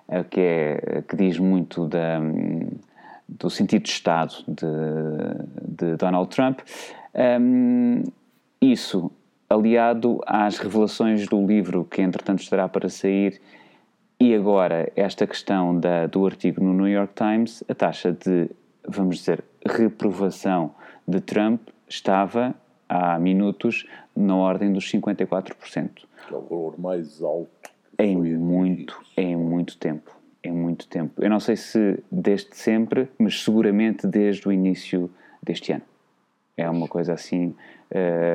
é 0.09 0.23
que 0.23 0.41
é 0.41 1.03
que 1.07 1.17
diz 1.17 1.39
muito 1.39 1.87
da, 1.87 2.21
do 3.29 3.51
sentido 3.51 3.83
de 3.83 3.91
Estado 3.91 4.33
de, 4.47 5.87
de 5.87 5.97
Donald 5.97 6.29
Trump. 6.35 6.61
Ahm, 7.15 8.05
isso 8.61 9.11
aliado 9.49 10.21
às 10.27 10.59
revelações 10.59 11.27
do 11.27 11.45
livro 11.45 11.85
que 11.85 12.01
entretanto 12.01 12.41
estará 12.41 12.69
para 12.69 12.89
sair 12.89 13.41
e 14.21 14.35
agora, 14.35 14.93
esta 14.95 15.27
questão 15.27 15.81
da, 15.81 16.07
do 16.07 16.27
artigo 16.27 16.63
no 16.63 16.75
New 16.75 16.87
York 16.87 17.15
Times, 17.15 17.65
a 17.67 17.75
taxa 17.75 18.13
de, 18.13 18.51
vamos 18.87 19.17
dizer, 19.17 19.43
reprovação 19.67 20.75
de 21.09 21.23
Trump 21.23 21.63
estava 21.89 22.55
há 22.87 23.19
minutos 23.19 23.87
na 24.15 24.37
ordem 24.37 24.75
dos 24.75 24.93
54%. 24.93 25.91
Que 26.29 26.35
é 26.35 26.37
o 26.37 26.43
valor 26.43 26.79
mais 26.79 27.23
alto. 27.23 27.51
Em 27.99 28.15
muito, 28.37 29.01
em 29.17 29.35
muito 29.35 29.79
tempo. 29.79 30.15
Em 30.45 30.53
muito 30.53 30.87
tempo. 30.87 31.23
Eu 31.23 31.31
não 31.31 31.41
sei 31.41 31.57
se 31.57 31.99
desde 32.13 32.55
sempre, 32.55 33.09
mas 33.19 33.43
seguramente 33.43 34.07
desde 34.07 34.47
o 34.47 34.53
início 34.53 35.11
deste 35.43 35.73
ano. 35.73 35.85
É 36.59 36.69
uma 36.69 36.87
coisa 36.87 37.15
assim. 37.15 37.55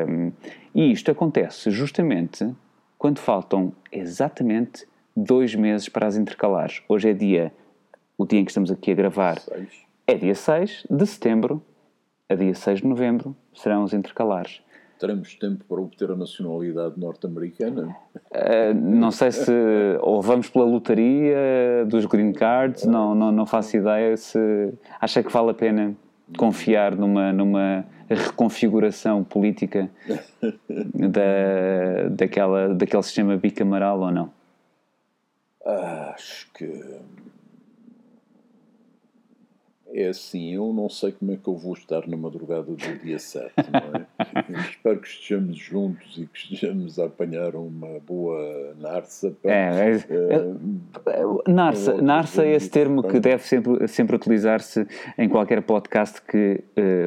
hum, 0.10 0.32
e 0.74 0.92
isto 0.92 1.12
acontece 1.12 1.70
justamente 1.70 2.52
quando 2.98 3.20
faltam 3.20 3.72
exatamente 3.92 4.88
dois 5.16 5.56
meses 5.56 5.88
para 5.88 6.08
as 6.08 6.18
intercalares. 6.18 6.82
Hoje 6.90 7.10
é 7.10 7.14
dia, 7.14 7.54
o 8.18 8.26
dia 8.26 8.40
em 8.40 8.46
que 8.46 8.52
estamos 8.52 8.70
aqui 8.70 8.92
a 8.92 8.96
gravar, 8.96 9.40
Seis. 9.40 9.70
é 10.06 10.16
dia 10.16 10.36
6 10.36 10.88
de 10.90 11.06
setembro 11.06 11.64
a 12.28 12.36
dia 12.36 12.54
6 12.54 12.82
de 12.82 12.88
novembro 12.88 13.36
serão 13.54 13.84
os 13.84 13.94
intercalares. 13.94 14.62
Teremos 15.00 15.36
tempo 15.36 15.64
para 15.66 15.82
obter 15.82 16.10
a 16.10 16.16
nacionalidade 16.16 16.98
norte-americana? 17.00 17.96
Uh, 18.32 18.74
não 18.74 19.12
sei 19.12 19.32
se 19.32 19.52
ou 20.02 20.22
vamos 20.22 20.50
pela 20.50 20.66
lotaria 20.66 21.86
dos 21.88 22.06
green 22.06 22.32
cards, 22.32 22.86
não, 22.86 23.14
não, 23.14 23.32
não 23.32 23.46
faço 23.46 23.78
ideia 23.78 24.16
se 24.18 24.74
acha 25.00 25.22
que 25.22 25.32
vale 25.32 25.52
a 25.52 25.54
pena 25.54 25.96
confiar 26.38 26.96
numa, 26.96 27.32
numa 27.32 27.86
reconfiguração 28.10 29.24
política 29.24 29.90
da, 30.94 32.10
daquela, 32.10 32.74
daquele 32.74 33.04
sistema 33.04 33.38
bicamaral 33.38 34.00
ou 34.00 34.12
não. 34.12 34.35
Acho 35.66 36.52
que. 36.54 36.70
É 39.98 40.10
assim, 40.10 40.54
eu 40.54 40.74
não 40.74 40.90
sei 40.90 41.14
como 41.14 41.32
é 41.32 41.38
que 41.38 41.48
eu 41.48 41.56
vou 41.56 41.74
estar 41.74 42.06
na 42.06 42.18
madrugada 42.18 42.64
do 42.64 42.76
dia 42.76 43.18
7, 43.18 43.54
não 43.72 44.02
é? 44.02 44.06
Espero 44.70 45.00
que 45.00 45.08
estejamos 45.08 45.58
juntos 45.58 46.18
e 46.18 46.26
que 46.26 46.38
estejamos 46.38 47.00
a 47.00 47.06
apanhar 47.06 47.56
uma 47.56 48.00
boa 48.06 48.76
narça. 48.78 49.32
pá. 49.42 49.50
É, 49.50 49.92
é- 49.92 49.96
Eh, 51.06 51.52
Narça, 51.52 51.92
outro 51.92 52.06
narça 52.06 52.44
é 52.46 52.56
esse 52.56 52.70
termo 52.70 53.04
que 53.04 53.20
deve 53.22 53.44
sempre, 53.44 53.88
sempre 53.88 54.16
utilizar-se 54.18 54.86
em 55.18 55.30
qualquer 55.30 55.62
podcast 55.62 56.22
que, 56.24 56.62
eh, 56.76 57.06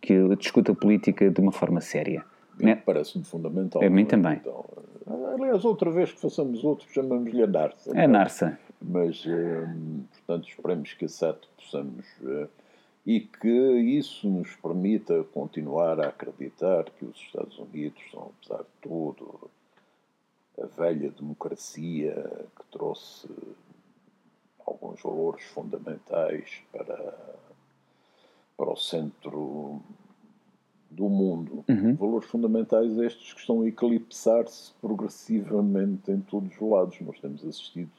que 0.00 0.36
discuta 0.36 0.72
política 0.74 1.28
de 1.30 1.40
uma 1.40 1.50
forma 1.50 1.80
séria. 1.80 2.24
né? 2.60 2.76
Parece-me 2.76 3.24
fundamental. 3.24 3.82
A 3.82 3.88
mim 3.90 4.02
é? 4.02 4.04
também. 4.06 4.34
Então, 4.34 4.64
aliás, 5.34 5.64
outra 5.64 5.90
vez 5.90 6.12
que 6.12 6.20
façamos 6.20 6.64
outro, 6.64 6.88
chamamos-lhe 6.92 7.42
a 7.42 7.46
narça. 7.46 7.98
É 7.98 8.06
narça. 8.06 8.58
mas 8.80 9.24
hum, 9.26 10.04
portanto 10.12 10.48
esperemos 10.48 10.92
que 10.94 11.04
a 11.04 11.08
SAT 11.08 11.46
possamos 11.56 12.06
eh, 12.24 12.48
e 13.06 13.20
que 13.20 13.48
isso 13.48 14.28
nos 14.28 14.54
permita 14.56 15.24
continuar 15.32 15.98
a 16.00 16.08
acreditar 16.08 16.84
que 16.90 17.06
os 17.06 17.16
Estados 17.16 17.58
Unidos 17.58 18.00
são, 18.10 18.32
apesar 18.38 18.62
de 18.62 18.68
tudo, 18.82 19.50
a 20.60 20.66
velha 20.66 21.10
democracia 21.10 22.14
que 22.54 22.64
trouxe 22.70 23.28
alguns 24.66 25.00
valores 25.00 25.44
fundamentais 25.44 26.60
para, 26.70 27.14
para 28.56 28.70
o 28.70 28.76
centro 28.76 29.80
do 30.90 31.08
mundo. 31.08 31.64
Valores 31.94 32.28
fundamentais 32.28 32.96
estes 32.98 33.32
que 33.32 33.40
estão 33.40 33.62
a 33.62 33.68
eclipsar-se 33.68 34.72
progressivamente 34.80 36.10
em 36.10 36.20
todos 36.20 36.50
os 36.60 36.70
lados. 36.70 37.00
Nós 37.00 37.20
temos 37.20 37.44
assistido 37.44 37.90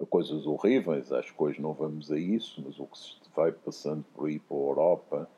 a 0.00 0.06
coisas 0.06 0.46
horríveis, 0.46 1.12
acho 1.12 1.34
que 1.34 1.42
hoje 1.42 1.60
não 1.60 1.74
vamos 1.74 2.10
a 2.10 2.18
isso, 2.18 2.62
mas 2.64 2.78
o 2.78 2.86
que 2.86 2.98
se 2.98 3.16
vai 3.36 3.52
passando 3.52 4.04
por 4.14 4.28
aí 4.28 4.38
para 4.38 4.56
a 4.56 4.60
Europa 4.60 5.28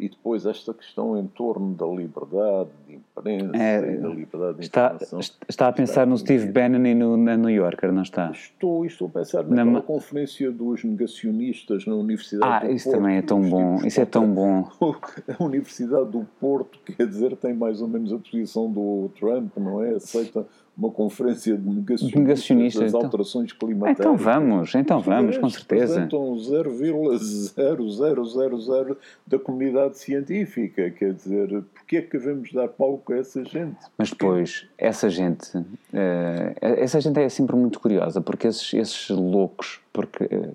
e 0.00 0.08
depois 0.08 0.46
esta 0.46 0.72
questão 0.72 1.16
em 1.18 1.26
torno 1.26 1.74
da 1.74 1.86
liberdade 1.86 2.70
de 2.88 2.94
imprensa 2.94 3.56
É, 3.56 3.94
e 3.94 3.98
da 3.98 4.08
liberdade 4.08 4.54
de 4.58 4.64
Está, 4.64 4.86
informação. 4.94 5.20
está 5.46 5.68
a 5.68 5.72
pensar 5.72 6.06
no 6.06 6.16
Steve 6.16 6.46
Bannon 6.50 6.86
e 6.86 6.94
no, 6.94 7.16
na 7.18 7.36
New 7.36 7.50
Yorker, 7.50 7.92
não 7.92 8.02
está? 8.02 8.30
Estou, 8.30 8.86
estou 8.86 9.08
a 9.08 9.10
pensar 9.10 9.44
Na 9.44 9.64
ma- 9.64 9.82
conferência 9.82 10.50
dos 10.50 10.82
negacionistas 10.82 11.84
na 11.86 11.94
Universidade 11.94 12.64
Ah, 12.64 12.66
do 12.66 12.72
isso 12.74 12.84
Porto. 12.86 12.96
também 12.96 13.16
é 13.18 13.22
tão 13.22 13.40
bom. 13.42 13.74
tipos 13.76 13.86
Isso 13.86 14.00
é 14.00 14.04
tão 14.06 14.26
bom. 14.32 14.68
A 15.38 15.44
Universidade 15.44 16.10
do 16.10 16.26
Porto, 16.40 16.78
quer 16.96 17.06
dizer, 17.06 17.36
tem 17.36 17.52
mais 17.54 17.82
ou 17.82 17.88
menos 17.88 18.12
a 18.12 18.18
posição 18.18 18.70
do 18.70 19.10
Trump, 19.18 19.56
não 19.58 19.82
é? 19.82 19.90
Aceita 19.96 20.46
uma 20.80 20.90
conferência 20.90 21.56
de 21.56 21.68
negacionistas, 21.68 22.18
Negacionistas, 22.18 22.82
das 22.82 22.90
então. 22.90 23.02
alterações 23.02 23.52
climáticas. 23.52 24.00
Então 24.00 24.16
vamos, 24.16 24.74
então 24.74 25.00
vamos, 25.00 25.36
com 25.36 25.50
certeza. 25.50 26.00
Representam 26.00 26.34
0,0000 26.36 28.96
da 29.26 29.38
comunidade 29.38 29.98
científica, 29.98 30.90
quer 30.90 31.12
dizer, 31.12 31.62
porquê 31.74 31.98
é 31.98 32.02
que 32.02 32.16
devemos 32.16 32.50
dar 32.52 32.68
palco 32.68 33.12
a 33.12 33.18
essa 33.18 33.44
gente? 33.44 33.76
Mas 33.98 34.08
depois, 34.10 34.66
essa 34.78 35.10
gente, 35.10 35.50
eh, 35.92 36.54
essa 36.60 37.00
gente 37.00 37.20
é 37.20 37.28
sempre 37.28 37.54
muito 37.56 37.78
curiosa, 37.78 38.22
porque 38.22 38.46
esses, 38.46 38.72
esses 38.72 39.10
loucos, 39.10 39.80
porque 39.92 40.24
eh, 40.30 40.52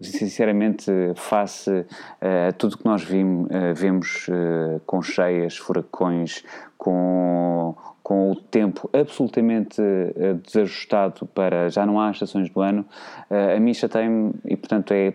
sinceramente, 0.00 0.92
face 1.16 1.84
eh, 2.20 2.48
a 2.48 2.52
tudo 2.52 2.78
que 2.78 2.84
nós 2.84 3.02
vimos, 3.02 3.48
vemos 3.74 4.28
com 4.86 5.02
cheias, 5.02 5.56
furacões, 5.56 6.44
com, 6.78 7.74
com 8.10 8.32
o 8.32 8.34
tempo 8.34 8.90
absolutamente 8.92 9.80
eh, 9.80 10.34
desajustado 10.44 11.26
para 11.26 11.68
já 11.68 11.86
não 11.86 12.00
há 12.00 12.10
estações 12.10 12.50
do 12.50 12.60
ano, 12.60 12.84
eh, 13.30 13.54
a 13.56 13.60
mim 13.60 13.72
chateia-me 13.72 14.32
e, 14.44 14.56
portanto, 14.56 14.92
é 14.92 15.12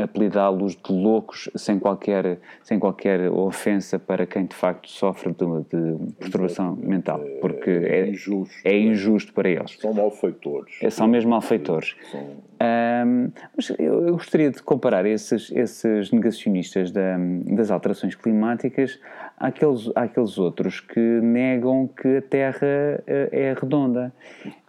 apelidá-los 0.00 0.76
de 0.76 0.92
loucos 0.92 1.50
sem 1.56 1.80
qualquer, 1.80 2.38
sem 2.62 2.78
qualquer 2.78 3.28
ofensa 3.28 3.98
para 3.98 4.24
quem 4.24 4.46
de 4.46 4.54
facto 4.54 4.88
sofre 4.88 5.32
de, 5.32 5.44
de 5.68 6.12
perturbação 6.14 6.76
mental, 6.76 7.20
porque 7.40 7.70
é, 7.70 8.08
injusto. 8.08 8.54
é 8.64 8.78
injusto 8.78 9.32
para 9.32 9.48
eles. 9.48 9.76
São 9.80 9.92
malfeitores. 9.92 10.78
É, 10.80 10.90
São 10.90 11.08
mesmo 11.08 11.30
malfeitores. 11.30 11.96
São- 12.12 12.46
Ahm, 12.60 13.28
mas 13.56 13.70
eu, 13.78 14.10
gostaria 14.14 14.50
de 14.50 14.60
comparar 14.64 15.06
esses, 15.06 15.48
esses 15.52 16.10
negacionistas 16.10 16.90
da- 16.90 17.16
das 17.54 17.70
alterações 17.70 18.16
climáticas 18.16 18.98
àqueles, 19.38 19.88
àqueles 19.94 20.38
outros 20.38 20.80
que 20.80 20.98
negam 20.98 21.86
que 21.86 22.20
Terra 22.28 23.02
eh, 23.06 23.28
é 23.32 23.54
redonda 23.58 24.12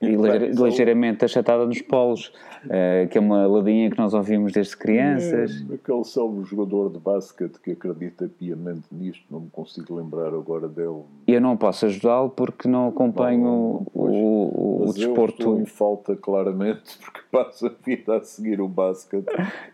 e 0.01 0.15
ligeiramente 0.15 1.25
achatada 1.25 1.65
nos 1.65 1.81
polos, 1.81 2.31
eh, 2.69 3.07
que 3.11 3.17
é 3.17 3.21
uma 3.21 3.45
ladinha 3.45 3.89
que 3.89 3.97
nós 3.97 4.13
ouvimos 4.13 4.53
desde 4.53 4.77
crianças. 4.77 5.65
É, 5.69 5.75
aquele 5.75 6.03
salvo 6.03 6.43
jogador 6.45 6.89
de 6.89 6.99
basquete 6.99 7.59
que 7.59 7.71
acredita 7.71 8.29
piamente 8.29 8.83
nisto, 8.91 9.23
não 9.29 9.41
me 9.41 9.49
consigo 9.49 9.95
lembrar 9.95 10.27
agora 10.27 10.67
dele. 10.67 11.01
Eu 11.27 11.41
não 11.41 11.57
posso 11.57 11.85
ajudá-lo 11.85 12.29
porque 12.29 12.67
não 12.67 12.87
acompanho 12.87 13.43
Não, 13.43 13.85
pois. 13.93 14.13
o, 14.13 14.17
o, 14.17 14.77
o 14.77 14.85
Mas 14.87 14.97
eu 14.97 15.07
desporto. 15.07 15.39
estou 15.39 15.59
em 15.59 15.65
falta 15.65 16.15
claramente 16.15 16.97
porque 17.03 17.21
passo 17.31 17.67
a 17.67 17.71
vida 17.85 18.17
a 18.17 18.21
seguir 18.23 18.61
o 18.61 18.67
basquete. 18.67 19.27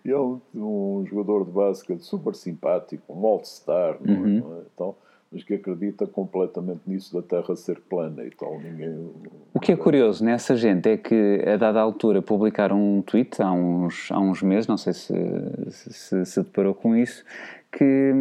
E 0.04 0.12
é 0.12 0.18
um, 0.18 0.40
um 0.54 1.06
jogador 1.08 1.46
de 1.46 1.52
basquete 1.52 2.02
super 2.02 2.36
simpático, 2.36 3.14
um 3.14 3.26
all-star, 3.26 3.98
é? 4.06 4.12
Uhum. 4.12 4.40
Não 4.40 4.58
é? 4.58 4.62
Então, 4.74 4.96
mas 5.36 5.44
que 5.44 5.54
acredita 5.54 6.08
completamente 6.08 6.80
nisso 6.88 7.14
da 7.14 7.22
Terra 7.22 7.58
ser 7.58 7.82
plana 7.82 8.24
e 8.24 8.30
tal. 8.30 8.58
Ninguém, 8.58 9.12
O 9.54 9.60
que 9.60 9.74
é 9.74 9.76
curioso 9.76 10.24
nessa 10.24 10.56
gente 10.56 10.88
é 10.88 10.96
que, 10.96 11.44
a 11.46 11.58
dada 11.58 11.82
altura, 11.82 12.22
publicaram 12.22 12.82
um 12.82 13.02
tweet 13.02 13.42
há 13.42 13.52
uns, 13.52 14.10
há 14.14 14.18
uns 14.18 14.42
meses, 14.42 14.66
não 14.66 14.78
sei 14.78 14.94
se 14.94 15.14
se, 15.70 16.26
se 16.26 16.42
deparou 16.42 16.74
com 16.74 16.96
isso, 16.96 17.26
que 17.70 18.14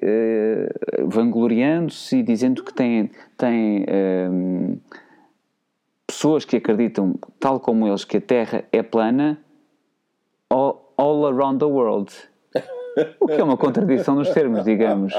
eh, 0.00 0.72
vangloriando-se 1.04 2.18
e 2.18 2.22
dizendo 2.22 2.62
que 2.62 2.72
tem, 2.72 3.10
tem 3.36 3.84
hum, 4.30 4.78
pessoas 6.06 6.44
que 6.44 6.56
acreditam, 6.56 7.16
tal 7.40 7.58
como 7.58 7.88
eles, 7.88 8.04
que 8.04 8.18
a 8.18 8.20
Terra 8.20 8.64
é 8.70 8.80
plana 8.80 9.40
all, 10.48 10.94
all 10.96 11.26
around 11.26 11.58
the 11.58 11.66
world. 11.66 12.12
O 13.18 13.26
que 13.26 13.34
é 13.34 13.42
uma 13.42 13.56
contradição 13.56 14.14
nos 14.14 14.30
termos, 14.30 14.64
digamos. 14.64 15.12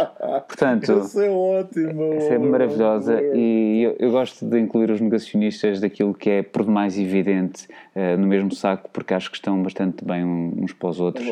Portanto, 0.47 0.99
Isso 0.99 1.21
é 1.21 1.29
ótimo! 1.29 2.13
essa 2.13 2.33
é 2.33 2.37
maravilhosa 2.37 3.21
e 3.21 3.83
eu, 3.83 3.95
eu 3.99 4.11
gosto 4.11 4.45
de 4.45 4.59
incluir 4.59 4.89
os 4.91 5.01
negacionistas 5.01 5.79
daquilo 5.79 6.13
que 6.13 6.29
é 6.29 6.43
por 6.43 6.63
demais 6.63 6.97
evidente 6.97 7.67
eh, 7.93 8.15
no 8.15 8.27
mesmo 8.27 8.53
saco, 8.53 8.89
porque 8.91 9.13
acho 9.13 9.29
que 9.29 9.37
estão 9.37 9.61
bastante 9.61 10.05
bem 10.05 10.23
uns 10.23 10.73
para 10.73 10.89
os 10.89 10.99
outros. 10.99 11.27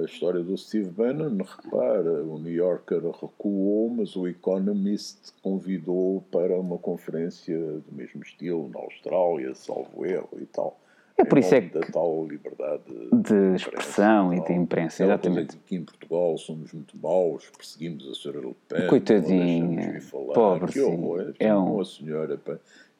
A 0.00 0.04
história 0.04 0.40
do 0.42 0.56
Steve 0.56 0.90
Bannon, 0.90 1.38
repara, 1.38 2.22
o 2.22 2.38
New 2.38 2.52
Yorker 2.52 3.00
recuou, 3.20 3.90
mas 3.90 4.14
o 4.16 4.28
Economist 4.28 5.32
convidou 5.42 6.24
para 6.30 6.58
uma 6.58 6.78
conferência 6.78 7.56
do 7.58 7.92
mesmo 7.92 8.22
estilo 8.22 8.70
na 8.72 8.80
Austrália, 8.80 9.54
salvo 9.54 10.06
erro 10.06 10.30
e 10.40 10.46
tal. 10.46 10.78
É 11.20 11.24
por 11.24 11.36
isso 11.38 11.52
é 11.54 11.60
nome 11.60 11.72
da 11.72 11.80
tal 11.80 12.26
liberdade 12.26 12.82
De 13.12 13.56
expressão 13.56 14.32
e 14.32 14.40
de 14.40 14.52
imprensa, 14.52 15.02
É 15.02 15.06
exatamente. 15.06 15.56
que 15.56 15.62
aqui 15.64 15.76
em 15.76 15.84
Portugal 15.84 16.38
somos 16.38 16.72
muito 16.72 16.96
maus, 16.96 17.50
perseguimos 17.56 18.08
a 18.08 18.14
senhora 18.14 18.40
Le 18.46 18.56
Pen, 18.68 18.86
Coitadinha, 18.86 20.00
pobrezinha. 20.32 20.68
que 20.68 20.80
horror, 20.80 21.34
É 21.40 21.54
um- 21.56 21.84
senhora. 21.84 22.38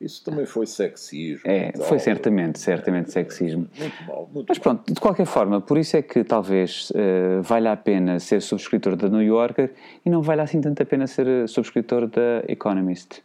Isso 0.01 0.25
também 0.25 0.47
foi 0.47 0.65
sexismo. 0.67 1.43
É, 1.45 1.73
tal. 1.73 1.83
foi 1.87 1.99
certamente, 1.99 2.59
certamente 2.61 3.11
sexismo. 3.13 3.69
Muito 3.77 4.05
mal, 4.07 4.31
muito 4.33 4.47
Mas 4.49 4.59
pronto, 4.59 4.93
de 4.93 5.01
qualquer 5.01 5.27
forma, 5.27 5.61
por 5.61 5.77
isso 5.79 5.97
é 5.97 6.03
que 6.03 6.23
talvez 6.23 6.93
eh, 6.95 7.41
valha 7.43 7.73
a 7.73 7.77
pena 7.77 8.21
ser 8.21 8.41
subscritor 8.43 8.95
da 8.95 9.09
New 9.09 9.23
Yorker 9.23 9.73
e 10.07 10.11
não 10.11 10.23
valha 10.23 10.43
assim 10.45 10.61
tanto 10.61 10.81
a 10.83 10.87
pena 10.87 11.07
ser 11.09 11.27
eh, 11.27 11.47
subscritor 11.49 12.07
da 12.07 12.45
Economist. 12.49 13.23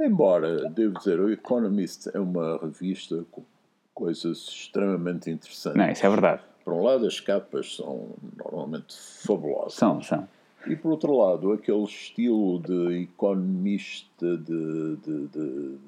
Embora, 0.00 0.68
devo 0.70 0.94
dizer, 0.98 1.18
o 1.20 1.30
Economist 1.30 2.08
é 2.14 2.20
uma 2.20 2.56
revista 2.58 3.24
com 3.32 3.42
coisas 3.94 4.38
extremamente 4.48 5.30
interessantes. 5.30 5.76
Não, 5.78 5.90
isso 5.90 6.04
é 6.04 6.10
verdade. 6.10 6.42
Por 6.64 6.74
um 6.74 6.82
lado, 6.82 7.06
as 7.06 7.18
capas 7.20 7.76
são 7.76 8.10
normalmente 8.36 8.94
fabulosas. 9.24 9.74
São, 9.74 10.00
são. 10.02 10.28
E 10.66 10.76
por 10.76 10.92
outro 10.92 11.16
lado, 11.16 11.52
aquele 11.52 11.82
estilo 11.84 12.60
de 12.60 13.02
economista, 13.02 14.36
de, 14.36 14.96
de, 14.96 15.26
de, 15.26 15.78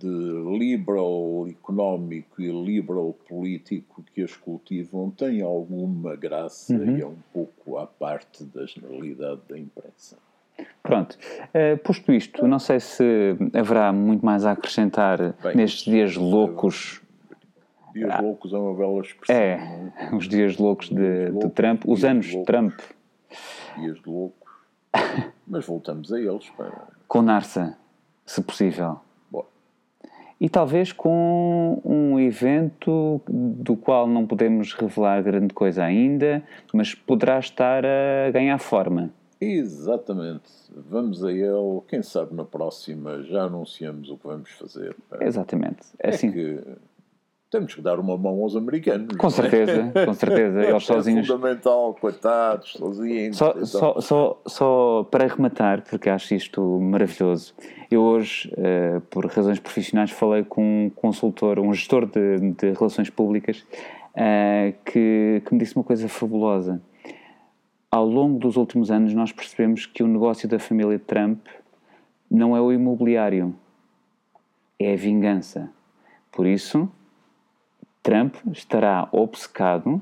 de- 0.00 0.58
liberal 0.58 1.46
económico 1.48 2.40
e 2.40 2.52
liberal 2.52 3.16
político 3.28 4.04
que 4.14 4.22
as 4.22 4.36
cultivam 4.36 5.10
tem 5.10 5.40
alguma 5.42 6.14
graça 6.14 6.72
e 6.74 7.00
é 7.00 7.06
um 7.06 7.16
pouco 7.32 7.78
à 7.78 7.86
parte 7.86 8.44
da 8.44 8.64
generalidade 8.64 9.40
da 9.48 9.58
imprensa. 9.58 10.16
Pronto. 10.82 11.18
Eh, 11.52 11.76
posto 11.76 12.12
isto, 12.12 12.46
não 12.46 12.58
sei 12.58 12.78
se 12.78 13.36
haverá 13.54 13.92
muito 13.92 14.24
mais 14.24 14.44
a 14.44 14.52
acrescentar 14.52 15.34
Bem, 15.42 15.56
nestes 15.56 15.84
dias 15.84 16.14
loucos. 16.16 17.00
Dias 17.92 18.20
loucos 18.20 18.52
é 18.52 18.58
uma 18.58 18.74
bela 18.74 19.00
expressão. 19.00 19.36
não 19.36 19.42
É, 19.42 19.92
os 20.16 20.28
dias 20.28 20.56
loucos 20.56 20.88
de, 20.88 21.26
de 21.26 21.30
loucos, 21.30 21.52
Trump, 21.52 21.82
os 21.86 22.00
dias 22.00 22.10
anos 22.10 22.26
de. 22.26 22.44
Trump, 22.44 22.80
Dias 23.76 24.00
de 24.00 24.08
loucos. 24.08 24.52
Mas 25.46 25.66
voltamos 25.66 26.12
a 26.12 26.20
eles. 26.20 26.48
Para... 26.50 26.88
com 27.06 27.22
Narsa, 27.22 27.76
se 28.24 28.42
possível. 28.42 29.00
Bom, 29.30 29.44
E 30.40 30.48
talvez 30.48 30.92
com 30.92 31.80
um 31.84 32.18
evento 32.18 33.20
do 33.28 33.76
qual 33.76 34.06
não 34.06 34.26
podemos 34.26 34.74
revelar 34.74 35.22
grande 35.22 35.54
coisa 35.54 35.84
ainda, 35.84 36.42
mas 36.72 36.94
poderá 36.94 37.38
estar 37.38 37.84
a 37.84 38.30
ganhar 38.30 38.58
forma. 38.58 39.10
exatamente. 39.40 40.50
Vamos 40.70 41.24
a 41.24 41.32
ele. 41.32 41.80
Quem 41.88 42.02
sabe 42.02 42.34
na 42.34 42.44
próxima 42.44 43.22
já 43.22 43.44
anunciamos 43.44 44.10
o 44.10 44.16
que 44.16 44.26
vamos 44.26 44.50
fazer. 44.50 44.96
Exatamente. 45.20 45.86
É 45.98 46.10
Assim, 46.10 46.32
que 46.32 46.62
temos 47.50 47.74
que 47.74 47.80
dar 47.80 47.98
uma 47.98 48.16
mão 48.16 48.42
aos 48.42 48.54
americanos. 48.54 49.16
com 49.16 49.26
é? 49.26 49.30
certeza, 49.30 49.92
com 50.04 50.12
certeza. 50.12 50.62
Eles 50.62 50.84
sozinhos 50.84 51.28
É 51.28 51.32
fundamental, 51.32 51.94
coitados, 51.94 52.72
sozinhos. 52.72 53.36
Só, 53.36 53.50
então. 53.50 53.66
só, 53.66 54.00
só, 54.00 54.42
só 54.46 55.08
para 55.10 55.26
rematar, 55.26 55.82
porque 55.88 56.10
acho 56.10 56.34
isto 56.34 56.60
maravilhoso, 56.80 57.54
eu 57.90 58.02
hoje, 58.02 58.52
eh, 58.56 59.00
por 59.08 59.24
razões 59.26 59.58
profissionais, 59.58 60.10
falei 60.10 60.44
com 60.44 60.86
um 60.86 60.90
consultor, 60.90 61.58
um 61.58 61.72
gestor 61.72 62.04
de, 62.04 62.38
de 62.52 62.72
relações 62.72 63.08
públicas, 63.08 63.64
eh, 64.14 64.74
que, 64.84 65.42
que 65.44 65.54
me 65.54 65.58
disse 65.58 65.74
uma 65.74 65.84
coisa 65.84 66.06
fabulosa. 66.06 66.82
Ao 67.90 68.04
longo 68.04 68.38
dos 68.38 68.56
últimos 68.56 68.90
anos, 68.90 69.14
nós 69.14 69.32
percebemos 69.32 69.86
que 69.86 70.02
o 70.02 70.06
negócio 70.06 70.46
da 70.46 70.58
família 70.58 70.98
Trump 70.98 71.46
não 72.30 72.54
é 72.54 72.60
o 72.60 72.70
imobiliário, 72.70 73.54
é 74.78 74.92
a 74.92 74.96
vingança. 74.96 75.70
Por 76.30 76.46
isso, 76.46 76.90
Trump 78.08 78.36
estará 78.52 79.08
obcecado 79.12 80.00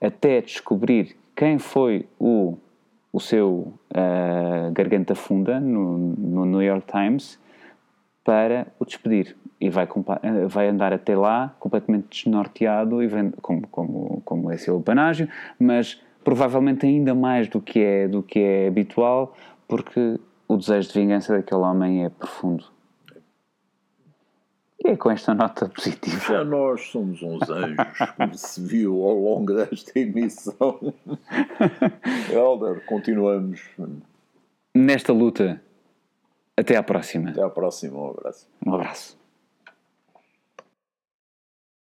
até 0.00 0.40
descobrir 0.40 1.16
quem 1.34 1.58
foi 1.58 2.08
o, 2.18 2.56
o 3.12 3.20
seu 3.20 3.74
ah, 3.94 4.70
garganta 4.72 5.14
funda 5.14 5.60
no, 5.60 5.98
no 5.98 6.46
New 6.46 6.62
York 6.62 6.86
Times 6.90 7.38
para 8.24 8.66
o 8.78 8.84
despedir. 8.84 9.36
E 9.60 9.68
vai, 9.68 9.86
ah, 9.86 10.46
vai 10.48 10.68
andar 10.68 10.92
até 10.92 11.14
lá 11.14 11.54
completamente 11.60 12.06
desnorteado, 12.08 13.02
e 13.02 13.06
vem- 13.06 13.30
como, 13.42 13.66
como, 13.68 14.22
como 14.24 14.50
é 14.50 14.56
seu 14.56 14.80
panágio, 14.80 15.28
mas 15.58 16.02
provavelmente 16.24 16.86
ainda 16.86 17.14
mais 17.14 17.46
do 17.48 17.60
que 17.60 17.80
é, 17.80 18.08
do 18.08 18.22
que 18.22 18.38
é 18.38 18.68
habitual, 18.68 19.34
porque 19.68 20.18
o 20.48 20.56
desejo 20.56 20.88
de 20.92 20.98
vingança 20.98 21.36
daquele 21.36 21.60
homem 21.60 22.04
é 22.04 22.08
profundo. 22.08 22.75
E 24.86 24.90
é 24.90 24.96
com 24.96 25.10
esta 25.10 25.34
nota 25.34 25.68
positiva. 25.68 26.16
Já 26.16 26.44
nós 26.44 26.80
somos 26.82 27.20
uns 27.20 27.50
anjos, 27.50 27.76
como 28.16 28.34
se 28.38 28.62
viu 28.62 29.02
ao 29.02 29.18
longo 29.18 29.52
desta 29.52 29.98
emissão. 29.98 30.94
Helder, 32.30 32.86
continuamos. 32.86 33.60
Nesta 34.72 35.12
luta. 35.12 35.60
Até 36.56 36.76
à 36.76 36.84
próxima. 36.84 37.30
Até 37.30 37.42
à 37.42 37.50
próxima. 37.50 37.98
Um 37.98 38.10
abraço. 38.10 38.48
Um 38.64 38.74
abraço. 38.74 39.25